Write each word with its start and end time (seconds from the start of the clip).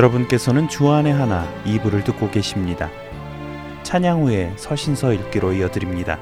여러분께서는 0.00 0.66
주안의 0.68 1.12
하나 1.12 1.46
2부를 1.64 2.02
듣고 2.04 2.30
계십니다. 2.30 2.88
찬양 3.82 4.22
후에 4.22 4.52
서신서 4.56 5.12
읽기로 5.12 5.52
이어드립니다. 5.52 6.18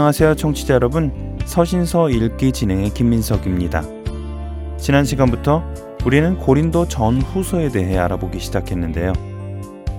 안녕하세요 0.00 0.34
청취자 0.36 0.72
여러분 0.72 1.36
서신서 1.44 2.08
읽기 2.08 2.52
진행의 2.52 2.94
김민석입니다. 2.94 3.82
지난 4.78 5.04
시간부터 5.04 5.62
우리는 6.06 6.38
고린도 6.38 6.88
전후서에 6.88 7.68
대해 7.68 7.98
알아보기 7.98 8.40
시작했는데요. 8.40 9.12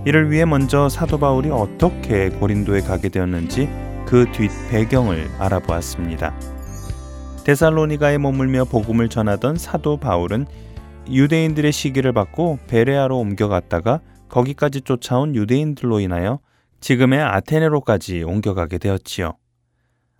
이를 0.07 0.31
위해 0.31 0.44
먼저 0.45 0.89
사도 0.89 1.19
바울이 1.19 1.51
어떻게 1.51 2.30
고린도에 2.30 2.81
가게 2.81 3.09
되었는지 3.09 3.69
그 4.07 4.25
뒷 4.31 4.50
배경을 4.71 5.30
알아보았습니다. 5.38 6.33
데살로니가에 7.44 8.18
머물며 8.18 8.65
복음을 8.65 9.07
전하던 9.07 9.57
사도 9.57 9.97
바울은 9.97 10.47
유대인들의 11.12 11.71
시기를 11.71 12.12
받고 12.12 12.57
베레아로 12.65 13.19
옮겨갔다가 13.19 14.00
거기까지 14.30 14.81
쫓아온 14.81 15.36
유대인들로 15.36 16.00
인하여 16.00 16.39
지금의 16.80 17.21
아테네로까지 17.21 18.24
옮겨가게 18.24 18.80
되었지요. 18.80 19.36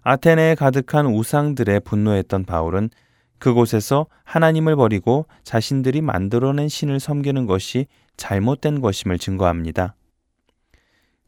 아테네에 0.04 0.56
가득한 0.56 1.06
우상들의 1.06 1.82
분노했던 1.82 2.46
바울은 2.46 2.90
그곳에서 3.38 4.08
하나님을 4.24 4.76
버리고 4.76 5.26
자신들이 5.44 6.02
만들어낸 6.02 6.68
신을 6.70 7.00
섬기는 7.00 7.46
것이 7.48 7.88
잘못된 8.18 8.82
것임을 8.82 9.18
증거합니다. 9.18 9.96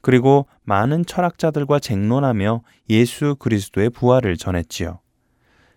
그리고 0.01 0.47
많은 0.63 1.05
철학자들과 1.05 1.79
쟁론하며 1.79 2.61
예수 2.89 3.35
그리스도의 3.39 3.89
부활을 3.89 4.37
전했지요. 4.37 4.99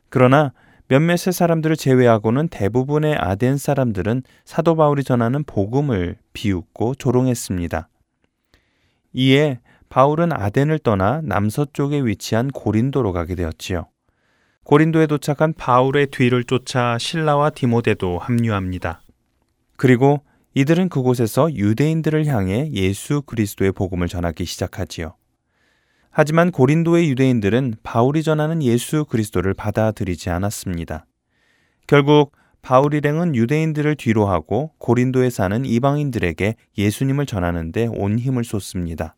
그러나 0.08 0.52
몇몇의 0.88 1.32
사람들을 1.32 1.76
제외하고는 1.76 2.48
대부분의 2.48 3.16
아덴 3.16 3.56
사람들은 3.56 4.22
사도 4.44 4.76
바울이 4.76 5.04
전하는 5.04 5.42
복음을 5.44 6.16
비웃고 6.32 6.96
조롱했습니다. 6.96 7.88
이에 9.14 9.60
바울은 9.88 10.32
아덴을 10.32 10.78
떠나 10.80 11.20
남서쪽에 11.22 12.00
위치한 12.00 12.50
고린도로 12.50 13.12
가게 13.12 13.34
되었지요. 13.34 13.86
고린도에 14.64 15.06
도착한 15.06 15.52
바울의 15.52 16.08
뒤를 16.08 16.44
쫓아 16.44 16.98
신라와 16.98 17.50
디모데도 17.50 18.18
합류합니다. 18.18 19.00
그리고 19.76 20.22
이들은 20.54 20.88
그곳에서 20.88 21.52
유대인들을 21.54 22.26
향해 22.26 22.70
예수 22.72 23.22
그리스도의 23.22 23.72
복음을 23.72 24.08
전하기 24.08 24.44
시작하지요. 24.44 25.14
하지만 26.10 26.50
고린도의 26.50 27.10
유대인들은 27.10 27.74
바울이 27.82 28.22
전하는 28.22 28.62
예수 28.62 29.04
그리스도를 29.04 29.52
받아들이지 29.52 30.30
않았습니다. 30.30 31.04
결국 31.86 32.32
바울 32.62 32.94
일행은 32.94 33.36
유대인들을 33.36 33.96
뒤로하고 33.96 34.72
고린도에 34.78 35.28
사는 35.28 35.64
이방인들에게 35.64 36.56
예수님을 36.78 37.26
전하는데 37.26 37.88
온 37.92 38.18
힘을 38.18 38.44
쏟습니다. 38.44 39.15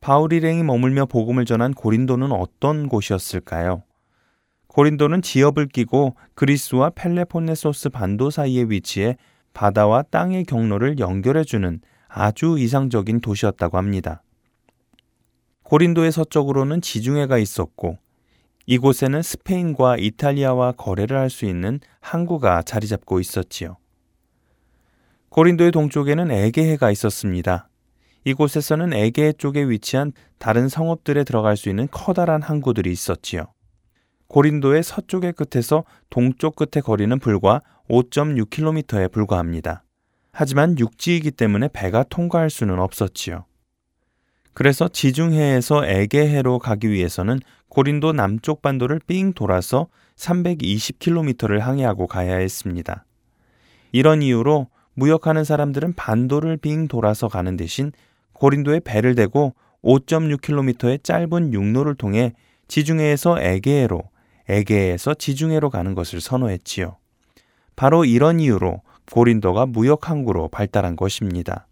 바울 0.00 0.32
일행이 0.32 0.62
머물며 0.62 1.06
복음을 1.06 1.44
전한 1.44 1.74
고린도는 1.74 2.32
어떤 2.32 2.88
곳이었을까요? 2.88 3.82
고린도는 4.68 5.22
지역을 5.22 5.68
끼고 5.68 6.14
그리스와 6.34 6.90
펠레폰네소스 6.90 7.90
반도 7.90 8.30
사이에 8.30 8.64
위치해 8.68 9.16
바다와 9.52 10.02
땅의 10.02 10.44
경로를 10.44 10.98
연결해주는 10.98 11.80
아주 12.08 12.56
이상적인 12.58 13.20
도시였다고 13.20 13.76
합니다. 13.76 14.22
고린도의 15.64 16.12
서쪽으로는 16.12 16.80
지중해가 16.80 17.38
있었고 17.38 17.98
이곳에는 18.66 19.22
스페인과 19.22 19.96
이탈리아와 19.98 20.72
거래를 20.72 21.16
할 21.16 21.30
수 21.30 21.44
있는 21.44 21.80
항구가 22.00 22.62
자리 22.62 22.86
잡고 22.86 23.20
있었지요. 23.20 23.76
고린도의 25.28 25.72
동쪽에는 25.72 26.30
에게해가 26.30 26.90
있었습니다. 26.90 27.69
이곳에서는 28.24 28.92
에게해 28.92 29.32
쪽에 29.34 29.62
위치한 29.64 30.12
다른 30.38 30.68
성읍들에 30.68 31.24
들어갈 31.24 31.56
수 31.56 31.68
있는 31.68 31.88
커다란 31.90 32.42
항구들이 32.42 32.90
있었지요. 32.92 33.46
고린도의 34.28 34.82
서쪽의 34.82 35.32
끝에서 35.32 35.84
동쪽 36.08 36.56
끝의 36.56 36.82
거리는 36.82 37.18
불과 37.18 37.62
5.6km에 37.88 39.10
불과합니다. 39.10 39.82
하지만 40.32 40.78
육지이기 40.78 41.32
때문에 41.32 41.68
배가 41.72 42.04
통과할 42.04 42.50
수는 42.50 42.78
없었지요. 42.78 43.44
그래서 44.52 44.88
지중해에서 44.88 45.84
에게해로 45.86 46.58
가기 46.58 46.90
위해서는 46.90 47.40
고린도 47.68 48.12
남쪽 48.12 48.62
반도를 48.62 49.00
삥 49.06 49.32
돌아서 49.32 49.88
320km를 50.16 51.58
항해하고 51.58 52.06
가야 52.06 52.36
했습니다. 52.36 53.04
이런 53.92 54.22
이유로 54.22 54.68
무역하는 54.94 55.44
사람들은 55.44 55.94
반도를 55.94 56.56
빙 56.56 56.88
돌아서 56.88 57.28
가는 57.28 57.56
대신 57.56 57.92
고린도에 58.40 58.80
배를 58.80 59.14
대고 59.14 59.54
5.6km의 59.84 61.04
짧은 61.04 61.52
육로를 61.52 61.94
통해 61.94 62.32
지중해에서 62.68 63.38
에게해로, 63.38 64.02
에게해에서 64.48 65.12
지중해로 65.12 65.68
가는 65.68 65.94
것을 65.94 66.22
선호했지요. 66.22 66.96
바로 67.76 68.06
이런 68.06 68.40
이유로 68.40 68.80
고린도가 69.12 69.66
무역 69.66 70.08
항구로 70.08 70.48
발달한 70.48 70.96
것입니다. 70.96 71.66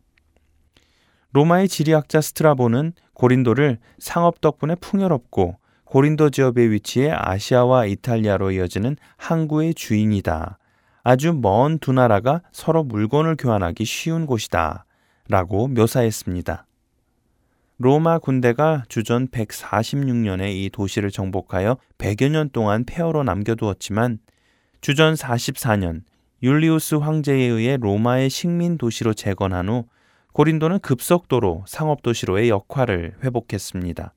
로마의 1.33 1.69
지리학자 1.69 2.21
스트라보는 2.21 2.93
고린도를 3.15 3.79
상업 3.99 4.43
덕분에 4.43 4.75
풍요롭고 4.75 5.57
고린도 5.85 6.29
지역에 6.29 6.71
위치해 6.71 7.11
아시아와 7.15 7.87
이탈리아로 7.87 8.51
이어지는 8.51 8.97
항구의 9.17 9.73
주인이다. 9.73 10.59
아주 11.03 11.33
먼 11.33 11.79
두 11.79 11.95
나라가 11.95 12.43
서로 12.53 12.85
물건을 12.85 13.37
교환하기 13.37 13.87
쉬운 13.87 14.27
곳이다. 14.27 14.85
라고 15.29 15.69
묘사했습니다. 15.69 16.67
로마 17.77 18.19
군대가 18.19 18.83
주전 18.89 19.29
146년에 19.29 20.53
이 20.53 20.71
도시를 20.71 21.11
정복하여 21.11 21.77
100여 21.99 22.31
년 22.31 22.51
동안 22.51 22.85
폐허로 22.85 23.23
남겨두었지만 23.23 24.19
주전 24.81 25.15
44년 25.15 26.03
율리우스 26.43 26.97
황제에 26.97 27.45
의해 27.45 27.77
로마의 27.77 28.31
식민 28.31 28.79
도시로 28.79 29.13
재건한 29.13 29.69
후 29.69 29.87
고린도는 30.33 30.81
급속도로 30.81 31.65
상업 31.67 32.03
도시로의 32.03 32.49
역할을 32.49 33.17
회복했습니다. 33.23 34.15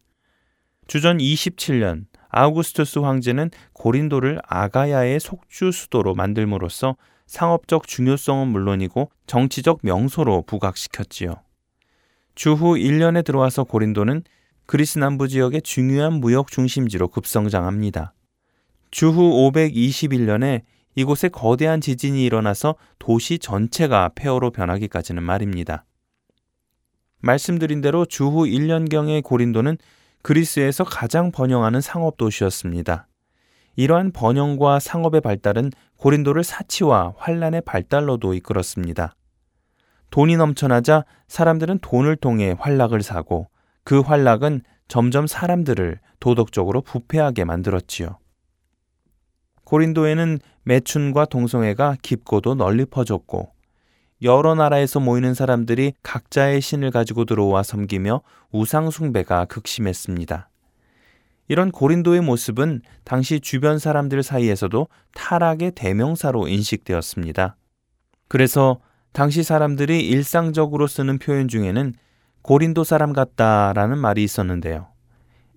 주전 0.87 1.17
27년 1.17 2.05
아우구스투스 2.29 2.99
황제는 2.99 3.49
고린도를 3.73 4.39
아가야의 4.47 5.19
속주 5.19 5.71
수도로 5.71 6.15
만들므로써 6.15 6.95
상업적 7.31 7.87
중요성은 7.87 8.49
물론이고 8.49 9.09
정치적 9.25 9.79
명소로 9.83 10.41
부각시켰지요. 10.41 11.35
주후 12.35 12.75
1년에 12.75 13.23
들어와서 13.23 13.63
고린도는 13.63 14.23
그리스 14.65 14.99
남부 14.99 15.29
지역의 15.29 15.61
중요한 15.61 16.15
무역 16.15 16.51
중심지로 16.51 17.07
급성장합니다. 17.07 18.13
주후 18.91 19.49
521년에 19.49 20.63
이곳에 20.95 21.29
거대한 21.29 21.79
지진이 21.79 22.21
일어나서 22.25 22.75
도시 22.99 23.39
전체가 23.39 24.09
폐허로 24.13 24.51
변하기까지는 24.51 25.23
말입니다. 25.23 25.85
말씀드린 27.19 27.79
대로 27.79 28.03
주후 28.03 28.43
1년경의 28.43 29.23
고린도는 29.23 29.77
그리스에서 30.21 30.83
가장 30.83 31.31
번영하는 31.31 31.79
상업 31.79 32.17
도시였습니다. 32.17 33.07
이러한 33.75 34.11
번영과 34.11 34.79
상업의 34.79 35.21
발달은 35.21 35.71
고린도를 36.01 36.43
사치와 36.43 37.13
환란의 37.17 37.61
발달로도 37.61 38.33
이끌었습니다. 38.33 39.15
돈이 40.09 40.35
넘쳐나자 40.35 41.05
사람들은 41.27 41.77
돈을 41.79 42.15
통해 42.15 42.55
환락을 42.57 43.03
사고 43.03 43.49
그 43.83 43.99
환락은 43.99 44.61
점점 44.87 45.27
사람들을 45.27 45.99
도덕적으로 46.19 46.81
부패하게 46.81 47.45
만들었지요. 47.45 48.17
고린도에는 49.63 50.39
매춘과 50.63 51.25
동성애가 51.25 51.97
깊고도 52.01 52.55
널리 52.55 52.85
퍼졌고 52.85 53.51
여러 54.23 54.55
나라에서 54.55 54.99
모이는 54.99 55.35
사람들이 55.35 55.93
각자의 56.01 56.61
신을 56.61 56.89
가지고 56.89 57.25
들어와 57.25 57.61
섬기며 57.61 58.21
우상숭배가 58.51 59.45
극심했습니다. 59.45 60.49
이런 61.51 61.69
고린도의 61.69 62.21
모습은 62.21 62.79
당시 63.03 63.41
주변 63.41 63.77
사람들 63.77 64.23
사이에서도 64.23 64.87
타락의 65.13 65.73
대명사로 65.75 66.47
인식되었습니다. 66.47 67.57
그래서 68.29 68.79
당시 69.11 69.43
사람들이 69.43 70.07
일상적으로 70.07 70.87
쓰는 70.87 71.19
표현 71.19 71.49
중에는 71.49 71.93
고린도 72.41 72.85
사람 72.85 73.11
같다라는 73.11 73.97
말이 73.97 74.23
있었는데요. 74.23 74.87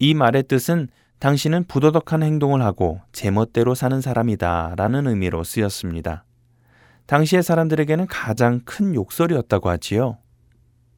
이 0.01 0.15
말의 0.15 0.49
뜻은 0.49 0.89
당신은 1.21 1.69
부도덕한 1.69 2.25
행동을 2.25 2.61
하고 2.63 3.01
제멋대로 3.13 3.77
사는 3.77 4.01
사람이다 4.01 4.75
라는 4.77 5.07
의미로 5.07 5.45
쓰였습니다. 5.45 6.25
당시의 7.07 7.45
사람들에게는 7.45 8.09
가장 8.09 8.63
큰 8.65 8.97
욕설이었다고 8.97 9.69
하지요. 9.69 10.19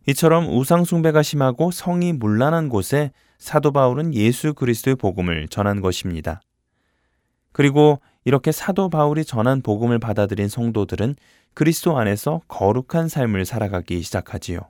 이처럼 0.09 0.49
우상숭배가 0.49 1.23
심하고 1.23 1.71
성이 1.71 2.15
문란한 2.15 2.71
곳에 2.71 3.11
사도 3.39 3.73
바울은 3.73 4.15
예수 4.15 4.55
그리스도의 4.55 4.97
복음을 4.97 5.49
전한 5.49 5.81
것입니다. 5.81 6.41
그리고 7.53 8.01
이렇게 8.25 8.53
사도 8.53 8.89
바울이 8.89 9.25
전한 9.25 9.63
복음을 9.63 9.99
받아들인 9.99 10.49
성도들은 10.49 11.17
그리스도 11.55 11.97
안에서 11.99 12.43
거룩한 12.49 13.09
삶을 13.09 13.45
살아가기 13.47 14.03
시작하지요. 14.03 14.61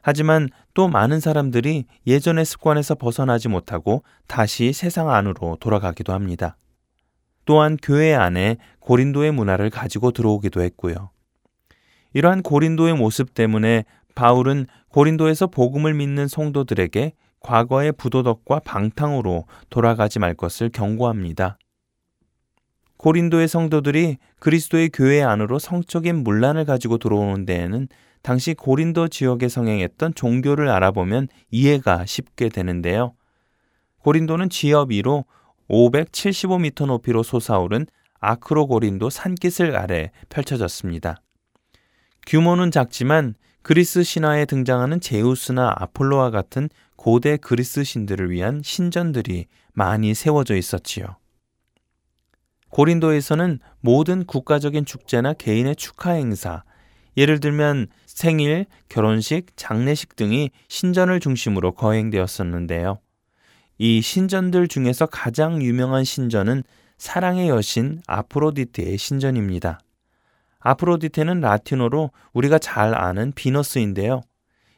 하지만 0.00 0.50
또 0.74 0.86
많은 0.86 1.18
사람들이 1.18 1.86
예전의 2.06 2.44
습관에서 2.44 2.94
벗어나지 2.94 3.48
못하고 3.48 4.04
다시 4.26 4.72
세상 4.72 5.10
안으로 5.10 5.56
돌아가기도 5.60 6.12
합니다. 6.12 6.56
또한 7.46 7.78
교회 7.82 8.14
안에 8.14 8.58
고린도의 8.80 9.32
문화를 9.32 9.70
가지고 9.70 10.10
들어오기도 10.10 10.62
했고요. 10.62 11.10
이러한 12.12 12.42
고린도의 12.42 12.94
모습 12.94 13.34
때문에 13.34 13.84
바울은 14.14 14.66
고린도에서 14.88 15.48
복음을 15.48 15.94
믿는 15.94 16.28
성도들에게 16.28 17.14
과거의 17.44 17.92
부도덕과 17.92 18.60
방탕으로 18.60 19.44
돌아가지 19.68 20.18
말 20.18 20.34
것을 20.34 20.70
경고합니다. 20.70 21.58
고린도의 22.96 23.48
성도들이 23.48 24.16
그리스도의 24.40 24.88
교회 24.88 25.22
안으로 25.22 25.58
성적인 25.58 26.24
문란을 26.24 26.64
가지고 26.64 26.96
들어오는 26.96 27.44
데에는 27.44 27.88
당시 28.22 28.54
고린도 28.54 29.08
지역에 29.08 29.48
성행했던 29.48 30.14
종교를 30.14 30.70
알아보면 30.70 31.28
이해가 31.50 32.06
쉽게 32.06 32.48
되는데요. 32.48 33.12
고린도는 33.98 34.48
지역 34.48 34.88
위로 34.88 35.26
575m 35.68 36.86
높이로 36.86 37.22
솟아오른 37.22 37.84
아크로 38.20 38.66
고린도 38.68 39.10
산기슭 39.10 39.76
아래 39.76 40.12
펼쳐졌습니다. 40.30 41.20
규모는 42.26 42.70
작지만 42.70 43.34
그리스 43.60 44.02
신화에 44.02 44.44
등장하는 44.46 45.00
제우스나 45.00 45.74
아폴로와 45.76 46.30
같은 46.30 46.68
고대 47.04 47.36
그리스 47.36 47.84
신들을 47.84 48.30
위한 48.30 48.62
신전들이 48.64 49.44
많이 49.74 50.14
세워져 50.14 50.56
있었지요. 50.56 51.04
고린도에서는 52.70 53.58
모든 53.80 54.24
국가적인 54.24 54.86
축제나 54.86 55.34
개인의 55.34 55.76
축하 55.76 56.12
행사, 56.12 56.64
예를 57.18 57.40
들면 57.40 57.88
생일, 58.06 58.64
결혼식, 58.88 59.54
장례식 59.54 60.16
등이 60.16 60.50
신전을 60.68 61.20
중심으로 61.20 61.72
거행되었었는데요. 61.72 63.00
이 63.76 64.00
신전들 64.00 64.68
중에서 64.68 65.04
가장 65.04 65.60
유명한 65.60 66.04
신전은 66.04 66.62
사랑의 66.96 67.50
여신 67.50 68.00
아프로디테의 68.06 68.96
신전입니다. 68.96 69.78
아프로디테는 70.58 71.42
라틴어로 71.42 72.12
우리가 72.32 72.58
잘 72.58 72.94
아는 72.94 73.32
비너스인데요. 73.32 74.22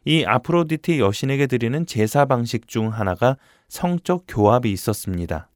이 0.07 0.25
아프로디테 0.25 1.01
여신에게 1.01 1.49
드리는 1.49 1.85
제사 1.85 2.27
방식 2.27 2.69
중 2.69 2.93
하나가 2.93 3.37
성적 3.69 4.25
교합이 4.29 4.71
있었습니다. 4.71 5.51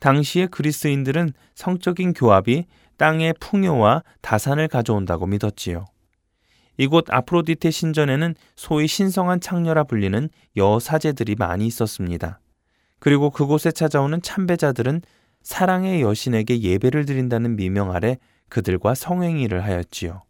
당시의 0.00 0.48
그리스인들은 0.48 1.32
성적인 1.54 2.12
교합이 2.12 2.66
땅의 2.98 3.34
풍요와 3.40 4.02
다산을 4.20 4.68
가져온다고 4.68 5.26
믿었지요. 5.26 5.86
이곳 6.76 7.06
아프로디테 7.10 7.70
신전에는 7.70 8.34
소위 8.54 8.86
신성한 8.86 9.40
창녀라 9.40 9.84
불리는 9.84 10.28
여사제들이 10.54 11.36
많이 11.36 11.66
있었습니다. 11.66 12.40
그리고 12.98 13.30
그곳에 13.30 13.72
찾아오는 13.72 14.20
참배자들은 14.20 15.00
사랑의 15.42 16.02
여신에게 16.02 16.60
예배를 16.60 17.06
드린다는 17.06 17.56
미명 17.56 17.92
아래 17.92 18.18
그들과 18.50 18.94
성행위를 18.94 19.64
하였지요. 19.64 20.27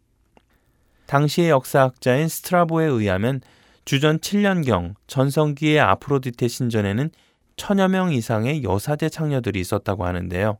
당시의 1.09 1.49
역사학자인 1.49 2.27
스트라보에 2.27 2.85
의하면 2.85 3.41
주전 3.83 4.19
7년경 4.19 4.93
전성기의 5.07 5.79
아프로디테 5.79 6.47
신전에는 6.47 7.09
천여 7.57 7.87
명 7.87 8.13
이상의 8.13 8.61
여사제 8.63 9.09
창녀들이 9.09 9.59
있었다고 9.59 10.05
하는데요. 10.05 10.59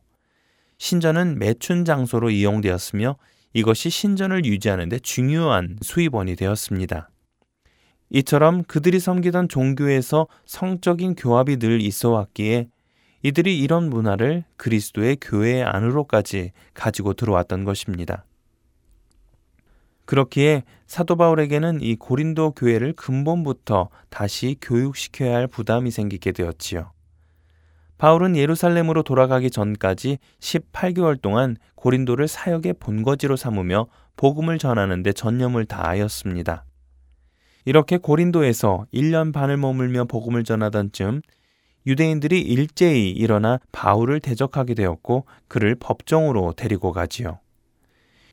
신전은 0.78 1.38
매춘 1.38 1.84
장소로 1.84 2.30
이용되었으며 2.30 3.16
이것이 3.52 3.90
신전을 3.90 4.44
유지하는 4.44 4.88
데 4.88 4.98
중요한 4.98 5.78
수입원이 5.82 6.34
되었습니다. 6.34 7.10
이처럼 8.10 8.64
그들이 8.64 8.98
섬기던 8.98 9.48
종교에서 9.48 10.26
성적인 10.46 11.14
교합이 11.14 11.58
늘 11.58 11.80
있어 11.80 12.10
왔기에 12.10 12.66
이들이 13.22 13.56
이런 13.56 13.88
문화를 13.88 14.42
그리스도의 14.56 15.18
교회 15.20 15.62
안으로까지 15.62 16.50
가지고 16.74 17.14
들어왔던 17.14 17.64
것입니다. 17.64 18.24
그렇기에 20.10 20.64
사도 20.88 21.14
바울에게는 21.14 21.82
이 21.82 21.94
고린도 21.94 22.54
교회를 22.56 22.94
근본부터 22.94 23.90
다시 24.08 24.56
교육시켜야 24.60 25.36
할 25.36 25.46
부담이 25.46 25.92
생기게 25.92 26.32
되었지요. 26.32 26.90
바울은 27.96 28.34
예루살렘으로 28.34 29.04
돌아가기 29.04 29.52
전까지 29.52 30.18
18개월 30.40 31.22
동안 31.22 31.56
고린도를 31.76 32.26
사역의 32.26 32.74
본거지로 32.80 33.36
삼으며 33.36 33.86
복음을 34.16 34.58
전하는 34.58 35.04
데 35.04 35.12
전념을 35.12 35.66
다하였습니다. 35.66 36.64
이렇게 37.64 37.96
고린도에서 37.96 38.86
1년 38.92 39.32
반을 39.32 39.58
머물며 39.58 40.06
복음을 40.06 40.42
전하던 40.42 40.90
쯤 40.90 41.20
유대인들이 41.86 42.40
일제히 42.40 43.12
일어나 43.12 43.60
바울을 43.70 44.18
대적하게 44.18 44.74
되었고 44.74 45.26
그를 45.46 45.76
법정으로 45.76 46.54
데리고 46.56 46.90
가지요. 46.90 47.38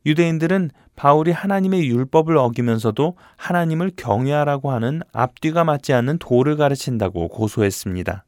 유대인들은 0.07 0.71
바울이 0.95 1.31
하나님의 1.31 1.85
율법을 1.89 2.37
어기면서도 2.37 3.17
하나님을 3.35 3.91
경외하라고 3.97 4.71
하는 4.71 5.01
앞뒤가 5.11 5.65
맞지 5.65 5.93
않는 5.93 6.17
도를 6.17 6.55
가르친다고 6.55 7.27
고소했습니다. 7.27 8.23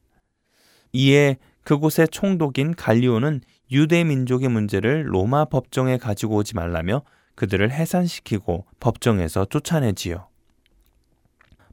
이에 0.91 1.37
그곳의 1.63 2.09
총독인 2.09 2.75
갈리오는 2.75 3.39
유대 3.71 4.03
민족의 4.03 4.49
문제를 4.49 5.05
로마 5.07 5.45
법정에 5.45 5.97
가지고 5.97 6.35
오지 6.37 6.55
말라며 6.55 7.03
그들을 7.35 7.71
해산시키고 7.71 8.65
법정에서 8.81 9.45
쫓아내지요. 9.45 10.27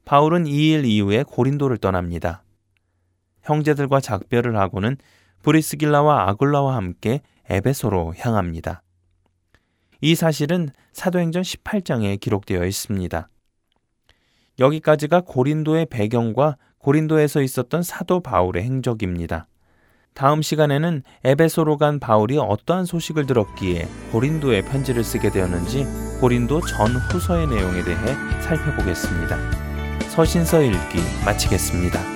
바울은 0.05 0.45
2일 0.45 0.85
이후에 0.85 1.25
고린도를 1.25 1.79
떠납니다. 1.79 2.45
형제들과 3.43 4.01
작별을 4.01 4.57
하고는 4.57 4.99
브리스길라와 5.43 6.29
아굴라와 6.29 6.77
함께 6.77 7.23
에베소로 7.51 8.15
향합니다. 8.19 8.83
이 10.01 10.15
사실은 10.15 10.71
사도행전 10.93 11.43
18장에 11.43 12.19
기록되어 12.21 12.65
있습니다. 12.65 13.29
여기까지가 14.59 15.23
고린도의 15.23 15.87
배경과 15.87 16.57
고린도에서 16.79 17.43
있었던 17.43 17.83
사도 17.83 18.21
바울의 18.21 18.63
행적입니다. 18.63 19.47
다음 20.15 20.41
시간에는 20.41 21.03
에베소로 21.25 21.77
간 21.77 22.01
바울이 22.01 22.39
어떠한 22.39 22.87
소식을 22.87 23.27
들었기에 23.27 23.87
고린도에 24.13 24.63
편지를 24.63 25.05
쓰게 25.05 25.31
되었는지 25.31 25.85
고린도 26.21 26.63
전 26.63 26.97
후서의 26.97 27.49
내용에 27.49 27.85
대해 27.85 28.15
살펴보겠습니다. 28.41 29.37
서신서 30.09 30.63
읽기 30.63 31.01
마치겠습니다. 31.27 32.16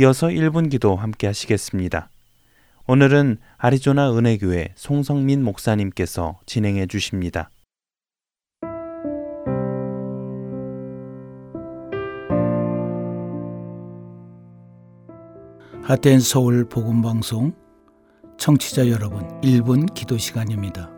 이어서 0.00 0.28
1분 0.28 0.70
기도 0.70 0.96
함께 0.96 1.26
하시겠습니다. 1.26 2.08
오늘은 2.86 3.36
아리조나 3.58 4.16
은혜교회 4.16 4.72
송성민 4.74 5.44
목사님께서 5.44 6.40
진행해 6.46 6.86
주십니다. 6.86 7.50
하텐 15.82 16.20
서울 16.20 16.66
복음 16.66 17.02
방송 17.02 17.52
청취자 18.38 18.88
여러분 18.88 19.28
1분 19.42 19.92
기도 19.92 20.16
시간입니다. 20.16 20.88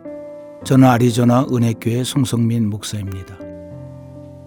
저는 0.63 0.87
아리조나 0.87 1.47
은혜교회 1.51 2.05
송성민 2.05 2.69
목사입니다. 2.69 3.42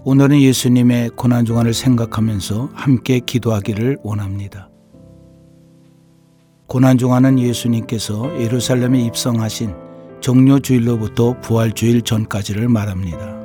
오늘은 0.09 0.41
예수님의 0.41 1.11
고난중간을 1.17 1.75
생각하면서 1.75 2.71
함께 2.75 3.19
기도하기를 3.19 3.99
원합니다. 4.05 4.71
고난중간은 6.69 7.41
예수님께서 7.41 8.41
예루살렘에 8.41 9.01
입성하신 9.01 9.75
종료주일로부터 10.21 11.41
부활주일 11.41 12.03
전까지를 12.03 12.69
말합니다. 12.69 13.37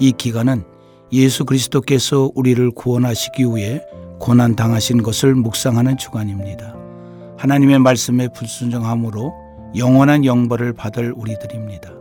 이 0.00 0.12
기간은 0.12 0.64
예수 1.12 1.44
그리스도께서 1.44 2.30
우리를 2.34 2.70
구원하시기 2.70 3.44
위해 3.54 3.82
고난 4.18 4.56
당하신 4.56 5.02
것을 5.02 5.34
묵상하는 5.34 5.98
주간입니다. 5.98 6.74
하나님의 7.36 7.80
말씀에 7.80 8.28
불순종함으로 8.28 9.34
영원한 9.76 10.24
영벌을 10.24 10.72
받을 10.72 11.12
우리들입니다. 11.14 11.92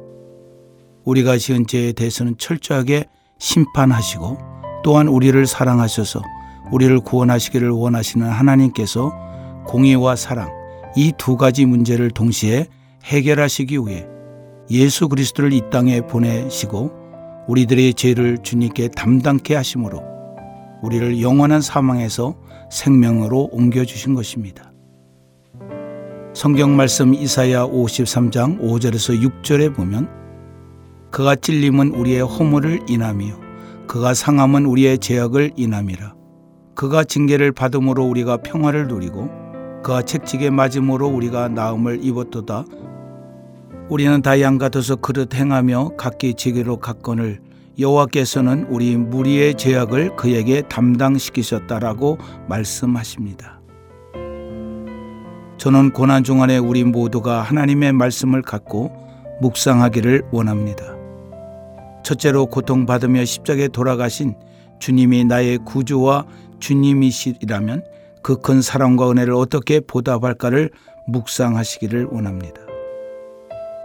우리가 1.04 1.38
지은 1.38 1.68
죄에 1.68 1.92
대해서는 1.92 2.38
철저하게 2.38 3.10
심판하시고 3.40 4.38
또한 4.84 5.08
우리를 5.08 5.46
사랑하셔서 5.46 6.22
우리를 6.72 7.00
구원하시기를 7.02 7.70
원하시는 7.70 8.28
하나님께서 8.28 9.14
공의와 9.66 10.16
사랑 10.16 10.50
이 10.96 11.12
두 11.18 11.38
가지 11.38 11.66
문제를 11.66 12.12
동시에 12.12 12.68
해결하시기 13.06 13.78
위해 13.88 14.06
예수 14.70 15.10
그리스도를 15.10 15.54
이 15.54 15.62
땅에 15.72 16.02
보내시고 16.02 16.92
우리들의 17.48 17.94
죄를 17.96 18.38
주님께 18.38 18.90
담당케 18.90 19.56
하심으로 19.56 20.02
우리를 20.82 21.22
영원한 21.22 21.62
사망에서 21.62 22.36
생명으로 22.70 23.50
옮겨 23.52 23.86
주신 23.86 24.14
것입니다. 24.14 24.72
성경 26.34 26.76
말씀 26.76 27.14
이사야 27.14 27.68
53장 27.68 28.60
5절에서 28.60 29.22
6절에 29.44 29.76
보면 29.76 30.23
그가 31.14 31.36
찔림은 31.36 31.92
우리의 31.92 32.22
허물을 32.22 32.90
인함이요 32.90 33.36
그가 33.88 34.16
상함은 34.16 34.66
우리의 34.66 34.98
죄악을 34.98 35.52
인함이라 35.56 36.16
그가 36.74 37.04
징계를 37.04 37.52
받음으로 37.52 38.04
우리가 38.04 38.38
평화를 38.38 38.88
누리고 38.88 39.30
그가 39.84 40.02
책직에 40.02 40.50
맞음으로 40.50 41.08
우리가 41.08 41.50
나음을 41.50 42.04
입었도다 42.04 42.66
우리는 43.90 44.24
다 44.24 44.42
양 44.42 44.58
같아서 44.58 44.96
그릇 44.96 45.36
행하며 45.36 45.92
각기 45.98 46.34
지게로 46.34 46.78
갔건을 46.78 47.42
여호와께서는 47.78 48.66
우리 48.70 48.98
무리의 48.98 49.54
죄악을 49.54 50.16
그에게 50.16 50.64
담당시키셨다라고 50.64 52.18
말씀하십니다. 52.50 53.62
저는 55.58 55.92
고난 55.92 56.24
중간에 56.24 56.58
우리 56.58 56.84
모두가 56.84 57.42
하나님의 57.42 57.94
말씀을 57.94 58.42
갖고 58.42 58.92
묵상하기를 59.42 60.30
원합니다. 60.32 60.93
첫째로 62.04 62.46
고통받으며 62.48 63.26
십자가에 63.26 63.68
돌아가신 63.70 64.36
주님이 64.80 65.26
나의 65.26 65.60
구주와 65.60 66.26
주님이시라면 66.60 67.84
그 68.22 68.38
큰 68.38 68.62
사랑과 68.62 69.12
은혜를 69.12 69.34
어떻게 69.34 69.80
보답할까를 69.82 70.72
묵상하시기를 71.08 72.06
원합니다. 72.06 72.62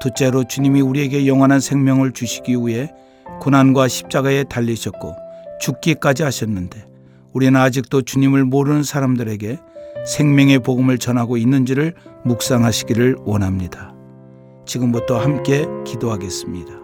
둘째로 0.01 0.45
주님이 0.45 0.81
우리에게 0.81 1.27
영원한 1.27 1.59
생명을 1.61 2.13
주시기 2.13 2.55
위해 2.57 2.93
고난과 3.41 3.89
십자가에 3.89 4.45
달리셨고 4.45 5.15
죽기까지 5.61 6.23
하셨는데 6.23 6.87
우리는 7.33 7.59
아직도 7.59 8.03
주님을 8.03 8.45
모르는 8.45 8.85
사람들에게 8.85 9.59
생명의 10.07 10.61
복음을 10.61 10.99
전하고 10.99 11.37
있는지를 11.37 11.95
묵상하시기를 12.25 13.17
원합니다. 13.25 13.93
지금부터 14.67 15.19
함께 15.19 15.67
기도하겠습니다. 15.85 16.78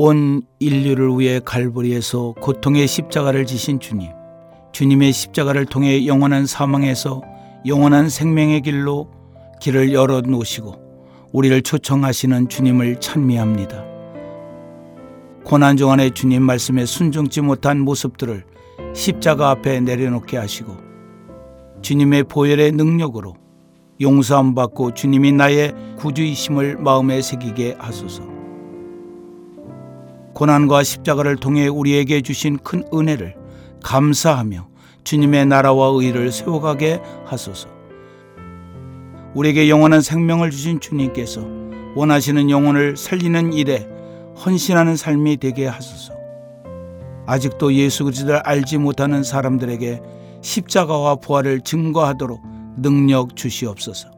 온 0.00 0.42
인류를 0.60 1.18
위해 1.18 1.40
갈보리에서 1.44 2.34
고통의 2.40 2.86
십자가를 2.86 3.46
지신 3.46 3.80
주님. 3.80 4.12
주님의 4.70 5.10
십자가를 5.12 5.66
통해 5.66 6.06
영원한 6.06 6.46
사망에서 6.46 7.20
영원한 7.66 8.08
생명의 8.08 8.60
길로 8.60 9.10
길을 9.60 9.92
열어 9.92 10.20
놓으시고 10.20 10.76
우리를 11.32 11.62
초청하시는 11.62 12.48
주님을 12.48 13.00
찬미합니다. 13.00 13.84
고난 15.42 15.76
중 15.76 15.90
안에 15.90 16.10
주님 16.10 16.44
말씀에 16.44 16.86
순종치 16.86 17.40
못한 17.40 17.80
모습들을 17.80 18.44
십자가 18.94 19.50
앞에 19.50 19.80
내려놓게 19.80 20.36
하시고 20.36 20.76
주님의 21.82 22.22
보혈의 22.28 22.70
능력으로 22.70 23.34
용서함 24.00 24.54
받고 24.54 24.94
주님이 24.94 25.32
나의 25.32 25.74
구주이심을 25.96 26.76
마음에 26.76 27.20
새기게 27.20 27.78
하소서. 27.80 28.37
고난과 30.38 30.84
십자가를 30.84 31.34
통해 31.34 31.66
우리에게 31.66 32.20
주신 32.20 32.58
큰 32.58 32.84
은혜를 32.94 33.34
감사하며 33.82 34.68
주님의 35.02 35.46
나라와 35.46 35.88
의를 35.88 36.30
세워가게 36.30 37.00
하소서. 37.24 37.68
우리에게 39.34 39.68
영원한 39.68 40.00
생명을 40.00 40.52
주신 40.52 40.78
주님께서 40.78 41.44
원하시는 41.96 42.50
영혼을 42.50 42.96
살리는 42.96 43.52
일에 43.52 43.88
헌신하는 44.36 44.94
삶이 44.94 45.38
되게 45.38 45.66
하소서. 45.66 46.14
아직도 47.26 47.74
예수 47.74 48.04
그리스도를 48.04 48.36
알지 48.36 48.78
못하는 48.78 49.24
사람들에게 49.24 50.00
십자가와 50.40 51.16
부활을 51.16 51.62
증거하도록 51.62 52.40
능력 52.76 53.34
주시옵소서. 53.34 54.08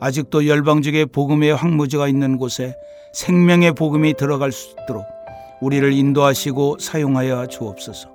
아직도 0.00 0.46
열방적의 0.46 1.04
복음의 1.04 1.54
황무지가 1.54 2.08
있는 2.08 2.38
곳에 2.38 2.74
생명의 3.12 3.72
복음이 3.72 4.14
들어갈 4.14 4.52
수 4.52 4.74
있도록 4.82 5.04
우리를 5.60 5.92
인도하시고 5.92 6.78
사용하여 6.78 7.46
주옵소서. 7.46 8.08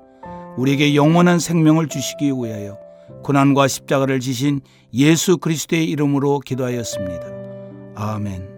우리에게 0.57 0.95
영원한 0.95 1.39
생명을 1.39 1.87
주시기 1.87 2.31
위하여 2.31 2.77
고난과 3.23 3.67
십자가를 3.67 4.19
지신 4.19 4.61
예수 4.93 5.37
그리스도의 5.37 5.85
이름으로 5.89 6.39
기도하였습니다. 6.39 7.25
아멘. 7.95 8.54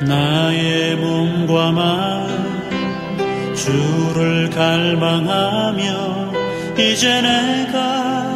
나의 0.00 0.96
몸과 0.96 1.70
마음 1.72 3.54
주를 3.54 4.50
갈망하며 4.50 6.32
이제 6.78 7.20
내가 7.20 8.32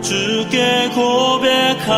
주께 0.00 0.88
고백하는 0.94 1.92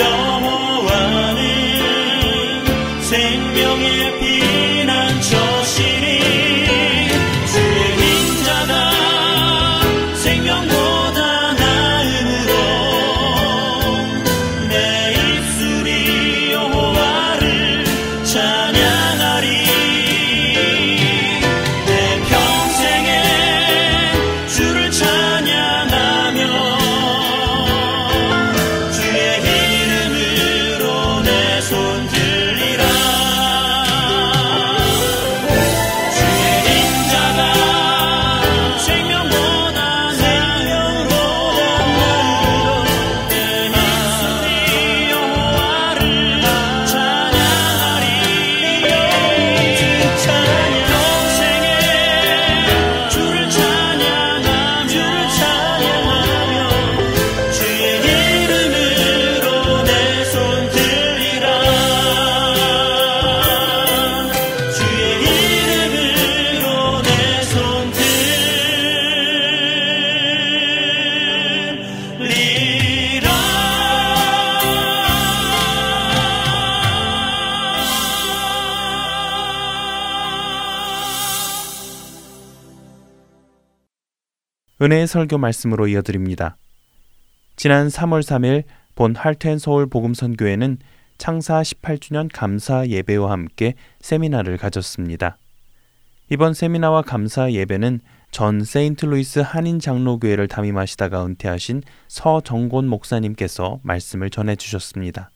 여 0.00 0.59
은혜의 84.90 85.06
설교 85.06 85.38
말씀으로 85.38 85.86
이어드립니다. 85.86 86.56
지난 87.54 87.86
3월 87.86 88.22
3일 88.22 88.64
본 88.96 89.14
Heart 89.14 89.43
and 89.43 89.60
Soul 89.60 89.86
복음 89.86 90.14
선교회는 90.14 90.78
창사 91.16 91.62
18주년 91.62 92.28
감사 92.32 92.84
예배와 92.84 93.30
함께 93.30 93.74
세미나를 94.00 94.56
가졌습니다. 94.56 95.38
이번 96.28 96.54
세미나와 96.54 97.02
감사 97.02 97.52
예배는 97.52 98.00
전 98.32 98.64
세인트루이스 98.64 99.38
한인 99.38 99.78
장로교회를 99.78 100.48
담임하시다가 100.48 101.24
은퇴하신 101.24 101.84
서정곤 102.08 102.88
목사님께서 102.88 103.78
말씀을 103.84 104.28
전해 104.28 104.56
주셨습니다. 104.56 105.30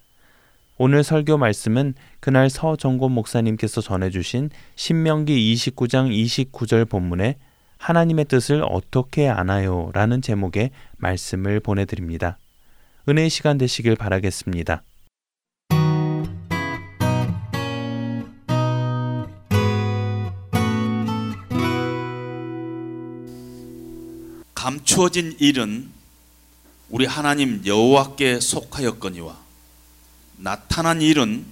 오늘 0.78 1.04
설교 1.04 1.38
말씀은 1.38 1.94
그날 2.18 2.50
서정곤 2.50 3.12
목사님께서 3.12 3.80
전해 3.82 4.10
주신 4.10 4.50
신명기 4.74 5.54
29장 5.54 6.10
29절 6.10 6.88
본문에 6.88 7.36
하나님의 7.84 8.24
뜻을 8.24 8.64
어떻게 8.66 9.28
아나요? 9.28 9.90
라는 9.92 10.22
제목의 10.22 10.70
말씀을 10.96 11.60
보내드립니다. 11.60 12.38
은혜의 13.06 13.28
시간 13.28 13.58
되시길 13.58 13.96
바라겠습니다. 13.96 14.82
감추어진 24.54 25.36
일은 25.38 25.90
우리 26.88 27.04
하나님 27.04 27.60
여호와께 27.66 28.40
속하였거니와 28.40 29.36
나타난 30.38 31.02
일은 31.02 31.44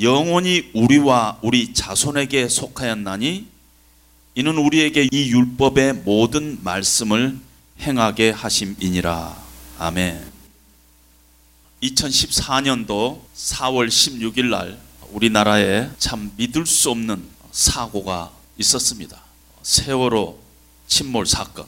영원히 0.00 0.70
우리와 0.74 1.40
우리 1.42 1.74
자손에게 1.74 2.46
속하였나니 2.46 3.59
이는 4.34 4.56
우리에게 4.58 5.08
이 5.10 5.30
율법의 5.30 5.94
모든 6.04 6.58
말씀을 6.62 7.38
행하게 7.80 8.30
하심이니라. 8.30 9.36
아멘. 9.78 10.30
2014년도 11.82 13.22
4월 13.34 13.88
16일 13.88 14.50
날 14.50 14.78
우리나라에 15.10 15.90
참 15.98 16.30
믿을 16.36 16.66
수 16.66 16.90
없는 16.90 17.24
사고가 17.50 18.30
있었습니다. 18.58 19.20
세월호 19.62 20.38
침몰 20.86 21.26
사건. 21.26 21.66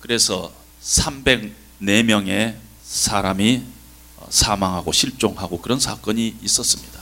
그래서 0.00 0.52
304명의 0.82 2.56
사람이 2.84 3.62
사망하고 4.28 4.92
실종하고 4.92 5.60
그런 5.60 5.80
사건이 5.80 6.36
있었습니다. 6.42 7.00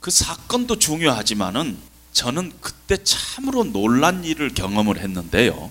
그 0.00 0.10
사건도 0.10 0.78
중요하지만은 0.78 1.76
저는 2.16 2.50
그때 2.62 2.96
참으로 3.04 3.62
놀란 3.62 4.24
일을 4.24 4.54
경험을 4.54 4.98
했는데요. 5.00 5.70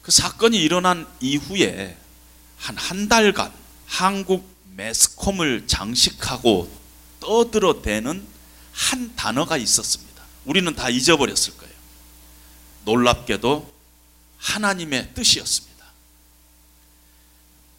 그 0.00 0.10
사건이 0.10 0.56
일어난 0.56 1.06
이후에 1.20 1.98
한 2.56 2.76
한 2.78 3.08
달간 3.10 3.52
한국 3.86 4.48
매스컴을 4.74 5.66
장식하고 5.66 6.74
떠들어대는 7.20 8.26
한 8.72 9.16
단어가 9.16 9.58
있었습니다. 9.58 10.22
우리는 10.46 10.74
다 10.74 10.88
잊어버렸을 10.88 11.58
거예요. 11.58 11.74
놀랍게도 12.86 13.70
하나님의 14.38 15.10
뜻이었습니다. 15.12 15.84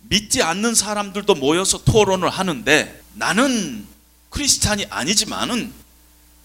믿지 0.01 0.43
않는 0.43 0.75
사람들도 0.75 1.33
모여서 1.33 1.83
토론을 1.83 2.29
하는데 2.29 3.01
나는 3.15 3.87
크리스찬이 4.29 4.85
아니지만은 4.91 5.73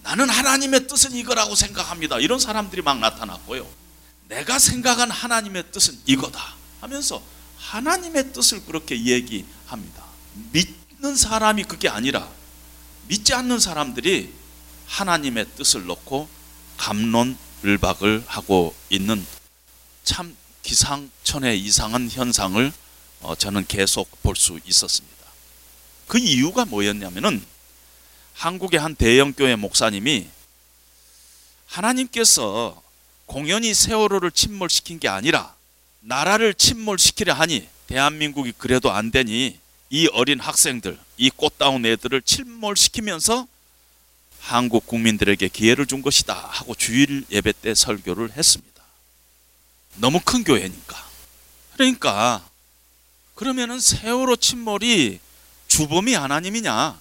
나는 0.03 0.29
하나님의 0.29 0.87
뜻은 0.87 1.13
이거라고 1.13 1.55
생각합니다. 1.55 2.19
이런 2.19 2.39
사람들이 2.39 2.81
막 2.81 2.99
나타났고요. 2.99 3.67
내가 4.27 4.59
생각한 4.59 5.09
하나님의 5.09 5.71
뜻은 5.71 5.97
이거다 6.05 6.55
하면서 6.81 7.21
하나님의 7.57 8.33
뜻을 8.33 8.65
그렇게 8.65 9.01
얘기합니다. 9.05 10.03
믿는 10.51 11.15
사람이 11.15 11.63
그게 11.63 11.87
아니라 11.89 12.29
믿지 13.07 13.33
않는 13.33 13.59
사람들이 13.59 14.33
하나님의 14.87 15.45
뜻을 15.55 15.85
놓고 15.85 16.27
감론을박을 16.77 18.23
하고 18.27 18.75
있는 18.89 19.25
참 20.03 20.35
기상천외 20.63 21.55
이상한 21.55 22.09
현상을 22.09 22.71
어, 23.21 23.35
저는 23.35 23.65
계속 23.67 24.09
볼 24.21 24.35
수 24.35 24.59
있었습니다. 24.65 25.13
그 26.07 26.17
이유가 26.19 26.65
뭐였냐면은 26.65 27.45
한국의 28.33 28.79
한 28.79 28.95
대형 28.95 29.33
교회 29.33 29.55
목사님이 29.55 30.27
하나님께서 31.67 32.81
공연히 33.25 33.73
세월호를 33.73 34.31
침몰시킨 34.31 34.99
게 34.99 35.07
아니라 35.07 35.55
나라를 36.01 36.53
침몰시키려 36.53 37.33
하니 37.33 37.67
대한민국이 37.87 38.53
그래도 38.57 38.91
안 38.91 39.11
되니 39.11 39.59
이 39.89 40.07
어린 40.13 40.39
학생들, 40.39 40.99
이 41.17 41.29
꽃다운 41.29 41.85
애들을 41.85 42.21
침몰시키면서 42.23 43.47
한국 44.39 44.85
국민들에게 44.87 45.47
기회를 45.47 45.85
준 45.85 46.01
것이다 46.01 46.33
하고 46.33 46.75
주일 46.75 47.25
예배 47.31 47.53
때 47.61 47.73
설교를 47.73 48.33
했습니다. 48.33 48.83
너무 49.95 50.19
큰 50.19 50.43
교회니까. 50.43 51.09
그러니까 51.73 52.43
그러면은 53.35 53.79
세월호 53.79 54.35
침몰이 54.35 55.19
주범이 55.67 56.13
하나님이냐? 56.13 56.99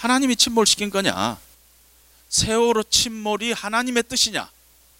하나님이 0.00 0.34
침몰시킨 0.36 0.88
거냐? 0.88 1.38
세월호 2.30 2.84
침몰이 2.84 3.52
하나님의 3.52 4.04
뜻이냐? 4.04 4.50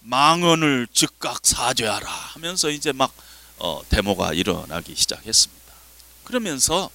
망언을 0.01 0.87
즉각 0.93 1.39
사죄하라 1.43 2.07
하면서 2.07 2.69
이제 2.69 2.91
막 2.91 3.11
어, 3.57 3.81
데모가 3.89 4.33
일어나기 4.33 4.95
시작했습니다. 4.95 5.73
그러면서 6.23 6.91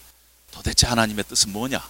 도대체 0.53 0.87
하나님의 0.87 1.25
뜻은 1.25 1.51
뭐냐? 1.53 1.83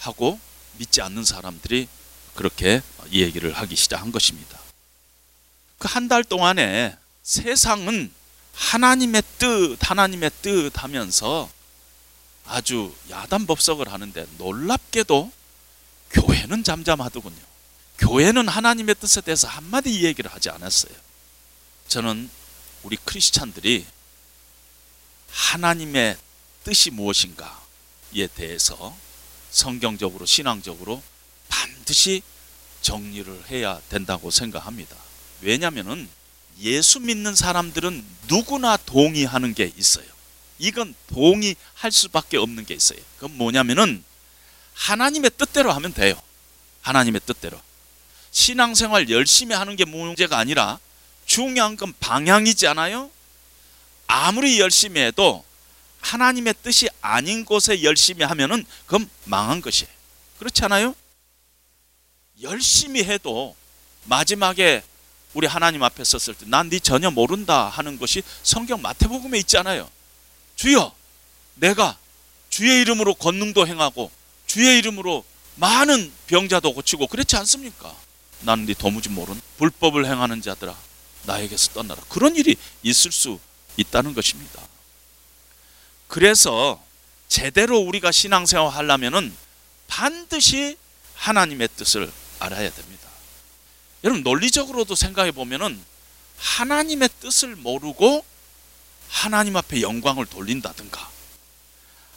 하고 0.00 0.38
믿지 0.76 1.00
않는 1.00 1.24
사람들이 1.24 1.88
그렇게 2.34 2.82
이 3.10 3.22
얘기를 3.22 3.50
하기 3.54 3.76
시작한 3.76 4.12
것입니다. 4.12 4.58
그 5.78 5.88
한 5.88 6.08
달 6.08 6.22
동안에 6.22 6.94
세상은 7.22 8.12
하나님의 8.52 9.22
뜻, 9.38 9.78
하나님의 9.80 10.30
뜻 10.42 10.70
하면서 10.74 11.48
아주 12.46 12.94
야단 13.10 13.46
법석을 13.46 13.92
하는데 13.92 14.26
놀랍게도 14.38 15.32
교회는 16.10 16.64
잠잠하더군요. 16.64 17.50
교회는 17.98 18.48
하나님의 18.48 18.94
뜻에 18.96 19.20
대해서 19.20 19.46
한마디 19.46 20.04
얘기를 20.04 20.32
하지 20.32 20.50
않았어요. 20.50 20.92
저는 21.88 22.30
우리 22.82 22.96
크리스찬들이 22.96 23.86
하나님의 25.30 26.16
뜻이 26.64 26.90
무엇인가에 26.90 28.26
대해서 28.34 28.96
성경적으로 29.50 30.26
신앙적으로 30.26 31.02
반드시 31.48 32.22
정리를 32.82 33.50
해야 33.50 33.80
된다고 33.88 34.30
생각합니다. 34.30 34.96
왜냐하면 35.42 36.08
예수 36.60 37.00
믿는 37.00 37.34
사람들은 37.34 38.04
누구나 38.28 38.76
동의하는 38.76 39.54
게 39.54 39.72
있어요. 39.76 40.06
이건 40.60 40.94
동의할 41.08 41.90
수밖에 41.90 42.36
없는 42.36 42.66
게 42.66 42.74
있어요. 42.74 42.98
그건 43.16 43.36
뭐냐면은 43.36 44.04
하나님의 44.74 45.30
뜻대로 45.36 45.72
하면 45.72 45.92
돼요. 45.92 46.14
하나님의 46.82 47.22
뜻대로. 47.26 47.60
신앙생활 48.30 49.10
열심히 49.10 49.54
하는 49.56 49.74
게 49.74 49.84
문제가 49.84 50.38
아니라 50.38 50.78
중요한 51.26 51.76
건 51.76 51.92
방향이지 51.98 52.66
않아요? 52.68 53.10
아무리 54.06 54.60
열심히 54.60 55.00
해도 55.00 55.44
하나님의 56.00 56.54
뜻이 56.62 56.88
아닌 57.00 57.44
곳에 57.44 57.82
열심히 57.82 58.24
하면은 58.24 58.64
그건 58.86 59.08
망한 59.24 59.60
것이에요. 59.60 59.90
그렇지 60.38 60.64
않아요? 60.64 60.94
열심히 62.42 63.02
해도 63.04 63.54
마지막에 64.04 64.82
우리 65.34 65.46
하나님 65.46 65.82
앞에 65.82 66.02
섰을 66.04 66.34
때 66.34 66.46
난 66.46 66.68
네 66.70 66.78
전혀 66.80 67.10
모른다 67.10 67.68
하는 67.68 67.98
것이 67.98 68.22
성경 68.42 68.80
마태복음에 68.82 69.38
있잖아요. 69.40 69.88
주여 70.60 70.94
내가 71.54 71.96
주의 72.50 72.82
이름으로 72.82 73.14
권능도 73.14 73.66
행하고 73.66 74.10
주의 74.46 74.76
이름으로 74.78 75.24
많은 75.54 76.12
병자도 76.26 76.74
고치고 76.74 77.06
그렇지 77.06 77.34
않습니까? 77.36 77.96
나는 78.40 78.66
네 78.66 78.74
도무지 78.74 79.08
모르는 79.08 79.40
불법을 79.56 80.04
행하는 80.04 80.42
자들아 80.42 80.76
나에게서 81.22 81.72
떠나라. 81.72 82.02
그런 82.10 82.36
일이 82.36 82.56
있을 82.82 83.10
수 83.10 83.38
있다는 83.78 84.12
것입니다. 84.12 84.60
그래서 86.08 86.82
제대로 87.26 87.78
우리가 87.78 88.12
신앙생활 88.12 88.70
하려면은 88.70 89.34
반드시 89.86 90.76
하나님의 91.14 91.70
뜻을 91.74 92.12
알아야 92.38 92.70
됩니다. 92.70 93.08
여러분 94.04 94.22
논리적으로도 94.22 94.94
생각해 94.94 95.32
보면은 95.32 95.82
하나님의 96.36 97.08
뜻을 97.20 97.56
모르고 97.56 98.26
하나님 99.10 99.56
앞에 99.56 99.82
영광을 99.82 100.24
돌린다든가 100.24 101.10